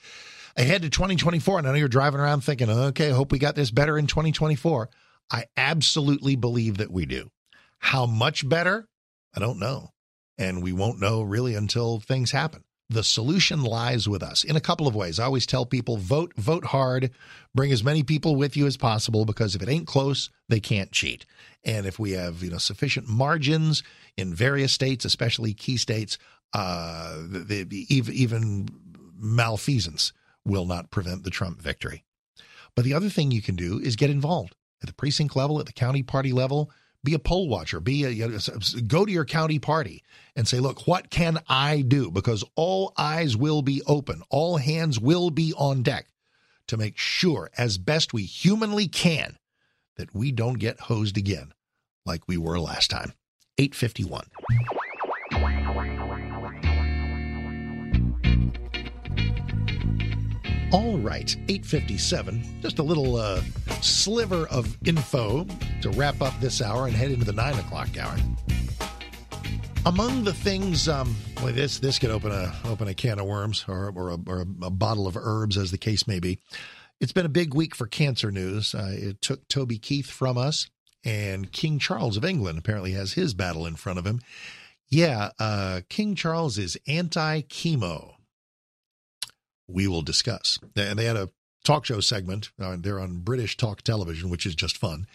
ahead 0.58 0.82
to 0.82 0.89
2024, 0.89 1.60
and 1.60 1.67
I 1.67 1.71
know 1.71 1.78
you're 1.78 1.88
driving 1.88 2.19
around 2.19 2.41
thinking, 2.43 2.69
okay, 2.69 3.10
I 3.10 3.13
hope 3.13 3.32
we 3.32 3.39
got 3.39 3.56
this 3.56 3.71
better 3.71 3.97
in 3.97 4.08
2024. 4.08 4.89
I 5.32 5.45
absolutely 5.56 6.36
believe 6.36 6.78
that 6.78 6.91
we 6.91 7.06
do. 7.06 7.32
How 7.82 8.06
much 8.06 8.48
better? 8.48 8.88
I 9.36 9.39
don't 9.39 9.60
know. 9.60 9.89
And 10.38 10.63
we 10.63 10.72
won't 10.72 11.02
know 11.02 11.22
really 11.22 11.56
until 11.56 12.00
things 12.00 12.32
happen. 12.32 12.63
The 12.89 13.04
solution 13.04 13.63
lies 13.63 14.08
with 14.08 14.22
us 14.22 14.44
in 14.44 14.56
a 14.56 14.62
couple 14.62 14.88
of 14.88 14.96
ways. 14.96 15.20
I 15.20 15.26
always 15.26 15.46
tell 15.46 15.65
people 15.65 15.98
vote, 15.98 16.34
vote 16.36 16.65
hard, 16.65 17.12
bring 17.56 17.72
as 17.72 17.84
many 17.84 18.04
people 18.04 18.36
with 18.36 18.56
you 18.56 18.67
as 18.67 18.78
possible 18.78 19.26
because 19.26 19.56
if 19.56 19.62
it 19.62 19.70
ain't 19.70 19.88
close, 19.88 20.30
they 20.48 20.60
can't 20.60 20.91
cheat. 20.91 21.26
And 21.63 21.86
if 21.86 22.00
we 22.00 22.12
have, 22.12 22.44
you 22.44 22.52
know, 22.52 22.58
sufficient 22.58 23.08
margins 23.08 23.82
in 24.17 24.34
various 24.34 24.74
states, 24.74 25.06
especially 25.06 25.54
key 25.54 25.78
states, 25.78 26.17
uh, 26.54 27.15
the, 27.28 27.63
the, 27.63 27.86
even 27.89 28.67
malfeasance 29.17 30.12
will 30.46 30.65
not 30.65 30.91
prevent 30.91 31.24
the 31.24 31.30
Trump 31.30 31.62
victory. 31.62 32.04
But 32.76 32.86
the 32.86 32.94
other 32.94 33.10
thing 33.10 33.32
you 33.32 33.41
can 33.41 33.56
do 33.56 33.80
is 33.80 33.96
get 33.96 34.10
involved 34.10 34.56
at 34.82 34.88
the 34.88 34.94
precinct 34.94 35.36
level, 35.36 35.60
at 35.60 35.65
the 35.65 35.74
county 35.74 36.04
party 36.04 36.34
level 36.34 36.72
be 37.04 37.14
a 37.14 37.20
poll 37.20 37.48
watcher 37.50 37.80
be 37.80 38.04
a 38.04 38.30
go 38.88 39.06
to 39.06 39.12
your 39.12 39.26
county 39.26 39.60
party 39.60 40.04
and 40.36 40.48
say 40.48 40.60
look 40.60 40.88
what 40.88 41.10
can 41.10 41.40
i 41.50 41.82
do? 41.82 42.12
Because 42.12 42.44
all 42.56 42.94
eyes 42.98 43.36
will 43.36 43.62
be 43.62 43.82
open 43.88 44.22
all 44.30 44.58
hands 44.58 45.00
will 45.00 45.30
be 45.30 45.54
on 45.58 45.84
deck 45.84 46.08
to 46.68 46.78
make 46.78 46.98
sure 46.98 47.50
as 47.58 47.78
best 47.78 48.14
we 48.14 48.24
humanly 48.24 48.88
can 48.88 49.38
that 49.98 50.16
we 50.16 50.32
don't 50.32 50.60
get 50.60 50.80
hosed 50.80 51.18
again 51.18 51.54
like 52.06 52.28
we 52.28 52.38
were 52.38 52.60
last 52.60 52.90
time. 52.90 53.14
851 53.58 54.81
All 60.71 60.97
right, 60.99 61.36
857. 61.49 62.62
Just 62.62 62.79
a 62.79 62.84
little 62.84 63.17
uh, 63.17 63.41
sliver 63.81 64.47
of 64.47 64.77
info 64.86 65.45
to 65.81 65.89
wrap 65.89 66.21
up 66.21 66.34
this 66.39 66.62
hour 66.62 66.88
and 66.88 66.95
head 66.95 67.12
into 67.12 67.25
the 67.25 67.34
9 67.34 67.55
o'clock 67.55 67.89
hour. 67.99 68.15
Among 69.86 70.23
the 70.23 70.31
things, 70.34 70.88
um, 70.88 71.13
this 71.43 71.79
this 71.79 71.99
could 71.99 72.10
open 72.10 72.31
a 72.31 72.53
open 72.63 72.88
a 72.88 72.93
can 72.93 73.19
of 73.19 73.25
worms 73.25 73.65
or 73.67 73.91
or 73.93 74.12
a, 74.12 74.17
or 74.25 74.45
a 74.62 74.69
bottle 74.69 75.07
of 75.07 75.17
herbs, 75.17 75.57
as 75.57 75.71
the 75.71 75.77
case 75.77 76.07
may 76.07 76.21
be. 76.21 76.39
It's 77.01 77.12
been 77.12 77.25
a 77.25 77.29
big 77.29 77.53
week 77.53 77.75
for 77.75 77.86
cancer 77.86 78.31
news. 78.31 78.73
Uh, 78.73 78.93
it 78.93 79.21
took 79.21 79.45
Toby 79.49 79.77
Keith 79.77 80.10
from 80.10 80.38
us, 80.38 80.69
and 81.03 81.51
King 81.51 81.79
Charles 81.79 82.15
of 82.15 82.23
England 82.23 82.57
apparently 82.57 82.93
has 82.93 83.13
his 83.13 83.34
battle 83.34 83.65
in 83.65 83.75
front 83.75 83.99
of 83.99 84.05
him. 84.05 84.21
Yeah, 84.88 85.31
uh, 85.38 85.81
King 85.89 86.15
Charles 86.15 86.57
is 86.57 86.77
anti 86.88 87.41
chemo 87.41 88.13
we 89.71 89.88
will 89.88 90.01
discuss. 90.01 90.60
And 90.75 90.97
they 90.97 91.05
had 91.05 91.17
a 91.17 91.29
talk 91.63 91.86
show 91.86 91.99
segment. 91.99 92.51
Uh, 92.60 92.77
they're 92.79 92.99
on 92.99 93.19
British 93.19 93.57
talk 93.57 93.81
television, 93.81 94.29
which 94.29 94.45
is 94.45 94.55
just 94.55 94.77
fun. 94.77 95.05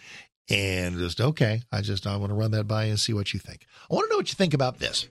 And 0.48 0.96
just, 0.98 1.20
okay, 1.20 1.62
I 1.72 1.80
just, 1.80 2.06
I 2.06 2.16
want 2.16 2.30
to 2.30 2.36
run 2.36 2.52
that 2.52 2.68
by 2.68 2.84
and 2.84 3.00
see 3.00 3.12
what 3.12 3.34
you 3.34 3.40
think. 3.40 3.66
I 3.90 3.94
want 3.94 4.06
to 4.06 4.10
know 4.10 4.18
what 4.18 4.28
you 4.28 4.36
think 4.36 4.54
about 4.54 4.78
this. 4.78 5.08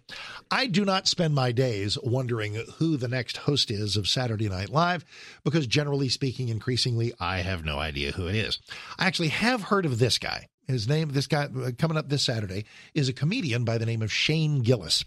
I 0.49 0.65
do 0.67 0.85
not 0.85 1.09
spend 1.09 1.35
my 1.35 1.51
days 1.51 1.97
wondering 2.01 2.55
who 2.77 2.95
the 2.95 3.09
next 3.09 3.37
host 3.37 3.69
is 3.69 3.97
of 3.97 4.07
Saturday 4.07 4.47
Night 4.47 4.69
Live 4.69 5.03
because 5.43 5.67
generally 5.67 6.07
speaking, 6.07 6.47
increasingly, 6.47 7.11
I 7.19 7.39
have 7.39 7.65
no 7.65 7.79
idea 7.79 8.13
who 8.13 8.27
it 8.27 8.35
is. 8.35 8.59
I 8.97 9.07
actually 9.07 9.27
have 9.29 9.63
heard 9.63 9.85
of 9.85 9.99
this 9.99 10.17
guy. 10.17 10.47
His 10.67 10.87
name, 10.87 11.09
this 11.09 11.27
guy 11.27 11.45
uh, 11.45 11.71
coming 11.77 11.97
up 11.97 12.09
this 12.09 12.23
Saturday, 12.23 12.65
is 12.93 13.07
a 13.07 13.13
comedian 13.13 13.63
by 13.63 13.77
the 13.77 13.85
name 13.85 14.01
of 14.01 14.11
Shane 14.11 14.61
Gillis. 14.61 15.05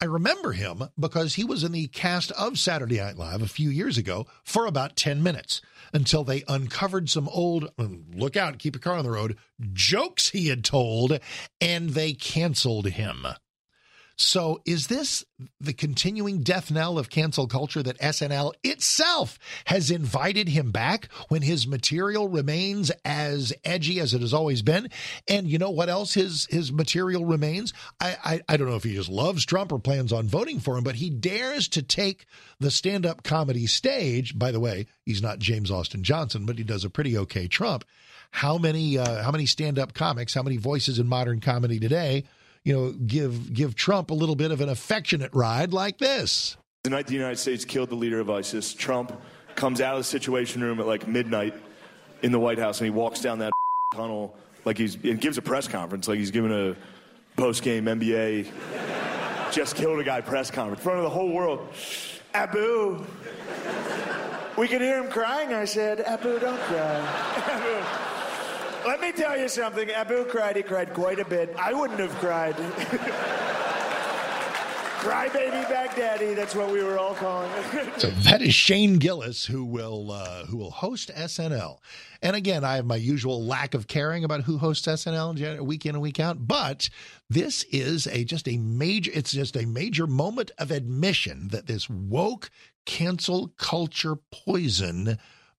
I 0.00 0.04
remember 0.04 0.52
him 0.52 0.82
because 0.98 1.34
he 1.34 1.44
was 1.44 1.64
in 1.64 1.72
the 1.72 1.88
cast 1.88 2.30
of 2.32 2.58
Saturday 2.58 2.98
Night 2.98 3.16
Live 3.16 3.42
a 3.42 3.48
few 3.48 3.70
years 3.70 3.96
ago 3.96 4.26
for 4.44 4.66
about 4.66 4.96
10 4.96 5.22
minutes 5.22 5.62
until 5.92 6.24
they 6.24 6.44
uncovered 6.48 7.08
some 7.08 7.28
old, 7.28 7.70
um, 7.78 8.04
look 8.14 8.36
out, 8.36 8.58
keep 8.58 8.74
your 8.74 8.80
car 8.80 8.94
on 8.94 9.04
the 9.04 9.10
road, 9.10 9.36
jokes 9.72 10.30
he 10.30 10.48
had 10.48 10.64
told, 10.64 11.18
and 11.60 11.90
they 11.90 12.12
canceled 12.12 12.88
him. 12.88 13.26
So, 14.20 14.60
is 14.64 14.88
this 14.88 15.24
the 15.60 15.72
continuing 15.72 16.42
death 16.42 16.72
knell 16.72 16.98
of 16.98 17.08
cancel 17.08 17.46
culture 17.46 17.84
that 17.84 18.00
SNL 18.00 18.52
itself 18.64 19.38
has 19.66 19.92
invited 19.92 20.48
him 20.48 20.72
back 20.72 21.08
when 21.28 21.42
his 21.42 21.68
material 21.68 22.28
remains 22.28 22.90
as 23.04 23.52
edgy 23.64 24.00
as 24.00 24.14
it 24.14 24.20
has 24.20 24.34
always 24.34 24.60
been? 24.60 24.90
And 25.28 25.46
you 25.46 25.56
know 25.58 25.70
what 25.70 25.88
else 25.88 26.14
his 26.14 26.48
his 26.50 26.72
material 26.72 27.26
remains? 27.26 27.72
I 28.00 28.16
I, 28.24 28.40
I 28.48 28.56
don't 28.56 28.68
know 28.68 28.74
if 28.74 28.82
he 28.82 28.94
just 28.94 29.08
loves 29.08 29.46
Trump 29.46 29.70
or 29.70 29.78
plans 29.78 30.12
on 30.12 30.26
voting 30.26 30.58
for 30.58 30.76
him, 30.76 30.82
but 30.82 30.96
he 30.96 31.10
dares 31.10 31.68
to 31.68 31.82
take 31.82 32.26
the 32.58 32.72
stand 32.72 33.06
up 33.06 33.22
comedy 33.22 33.66
stage. 33.66 34.36
By 34.36 34.50
the 34.50 34.58
way, 34.60 34.86
he's 35.06 35.22
not 35.22 35.38
James 35.38 35.70
Austin 35.70 36.02
Johnson, 36.02 36.44
but 36.44 36.58
he 36.58 36.64
does 36.64 36.84
a 36.84 36.90
pretty 36.90 37.16
okay 37.18 37.46
Trump. 37.46 37.84
How 38.32 38.58
many 38.58 38.98
uh, 38.98 39.22
how 39.22 39.30
many 39.30 39.46
stand 39.46 39.78
up 39.78 39.94
comics? 39.94 40.34
How 40.34 40.42
many 40.42 40.56
voices 40.56 40.98
in 40.98 41.06
modern 41.06 41.40
comedy 41.40 41.78
today? 41.78 42.24
You 42.64 42.72
know, 42.72 42.92
give 42.92 43.52
give 43.52 43.74
Trump 43.74 44.10
a 44.10 44.14
little 44.14 44.36
bit 44.36 44.50
of 44.50 44.60
an 44.60 44.68
affectionate 44.68 45.30
ride 45.34 45.72
like 45.72 45.98
this. 45.98 46.56
The 46.84 46.90
night 46.90 47.06
the 47.06 47.14
United 47.14 47.38
States 47.38 47.64
killed 47.64 47.90
the 47.90 47.96
leader 47.96 48.20
of 48.20 48.30
ISIS, 48.30 48.74
Trump 48.74 49.12
comes 49.54 49.80
out 49.80 49.94
of 49.94 50.00
the 50.00 50.04
Situation 50.04 50.62
Room 50.62 50.78
at 50.80 50.86
like 50.86 51.08
midnight 51.08 51.54
in 52.22 52.32
the 52.32 52.38
White 52.38 52.58
House, 52.58 52.80
and 52.80 52.86
he 52.86 52.90
walks 52.90 53.20
down 53.20 53.40
that 53.40 53.52
tunnel 53.94 54.36
like 54.64 54.78
he's 54.78 54.94
and 54.96 55.20
gives 55.20 55.38
a 55.38 55.42
press 55.42 55.66
conference, 55.68 56.08
like 56.08 56.18
he's 56.18 56.30
giving 56.30 56.52
a 56.52 56.76
post 57.36 57.62
game 57.62 57.84
NBA 57.86 58.50
just 59.50 59.76
killed 59.76 59.98
a 59.98 60.04
guy 60.04 60.20
press 60.20 60.50
conference 60.50 60.80
in 60.80 60.84
front 60.84 60.98
of 60.98 61.04
the 61.04 61.10
whole 61.10 61.32
world. 61.32 61.66
Abu. 62.34 63.04
We 64.56 64.66
could 64.66 64.80
hear 64.80 65.02
him 65.02 65.10
crying. 65.10 65.54
I 65.54 65.64
said, 65.64 66.00
Abu, 66.00 66.38
don't 66.38 66.60
cry. 66.62 68.04
Let 68.88 69.02
me 69.02 69.12
tell 69.12 69.38
you 69.38 69.50
something. 69.50 69.90
Abu 69.90 70.24
cried. 70.24 70.56
He 70.56 70.62
cried 70.62 70.94
quite 70.94 71.18
a 71.18 71.24
bit. 71.26 71.54
I 71.58 71.74
wouldn't 71.74 72.00
have 72.00 72.14
cried. 72.20 72.56
Crybaby 75.00 75.66
Baghdadi. 75.66 76.34
That's 76.34 76.54
what 76.54 76.72
we 76.72 76.82
were 76.82 76.98
all 76.98 77.14
calling 77.14 77.50
so 77.98 78.08
that 78.08 78.40
is 78.40 78.54
Shane 78.54 78.96
Gillis, 78.96 79.44
who 79.44 79.62
will 79.62 80.10
uh, 80.10 80.46
who 80.46 80.56
will 80.56 80.70
host 80.70 81.10
SNL. 81.14 81.80
And 82.22 82.34
again, 82.34 82.64
I 82.64 82.76
have 82.76 82.86
my 82.86 82.96
usual 82.96 83.44
lack 83.44 83.74
of 83.74 83.88
caring 83.88 84.24
about 84.24 84.44
who 84.44 84.56
hosts 84.56 84.86
SNL 84.86 85.60
week 85.60 85.84
in 85.84 85.94
and 85.94 86.00
week 86.00 86.18
out, 86.18 86.48
but 86.48 86.88
this 87.28 87.64
is 87.64 88.06
a 88.06 88.24
just 88.24 88.48
a 88.48 88.56
major. 88.56 89.10
It's 89.12 89.32
just 89.32 89.54
a 89.54 89.66
major 89.66 90.06
moment 90.06 90.50
of 90.56 90.70
admission 90.70 91.48
that 91.48 91.66
this 91.66 91.90
woke 91.90 92.50
cancel 92.86 93.52
culture 93.58 94.16
poison 94.32 95.18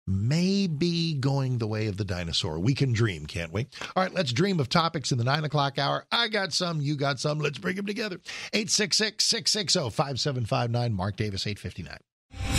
may 0.10 0.68
be 0.68 1.14
going 1.14 1.58
the 1.58 1.68
way 1.68 1.88
of 1.88 1.98
the 1.98 2.04
dinosaur. 2.04 2.60
We 2.60 2.74
can 2.74 2.92
dream, 2.92 3.26
can't 3.26 3.54
we? 3.54 3.68
All 3.96 4.04
right, 4.04 4.14
let's 4.14 4.34
dream 4.34 4.60
of 4.60 4.70
topics 4.70 5.12
in 5.12 5.18
the 5.18 5.24
nine 5.24 5.44
o'clock 5.44 5.78
hour. 5.78 6.06
I 6.12 6.28
got 6.28 6.52
some, 6.54 6.82
you 6.82 6.96
got 6.96 7.20
some. 7.20 7.40
Let's 7.40 7.60
bring 7.60 7.76
them 7.76 7.86
together. 7.86 8.20
866 8.54 9.24
660 9.24 9.96
5759. 9.96 10.94
Mark 10.94 11.16
Davis, 11.16 11.46
859. 11.46 11.98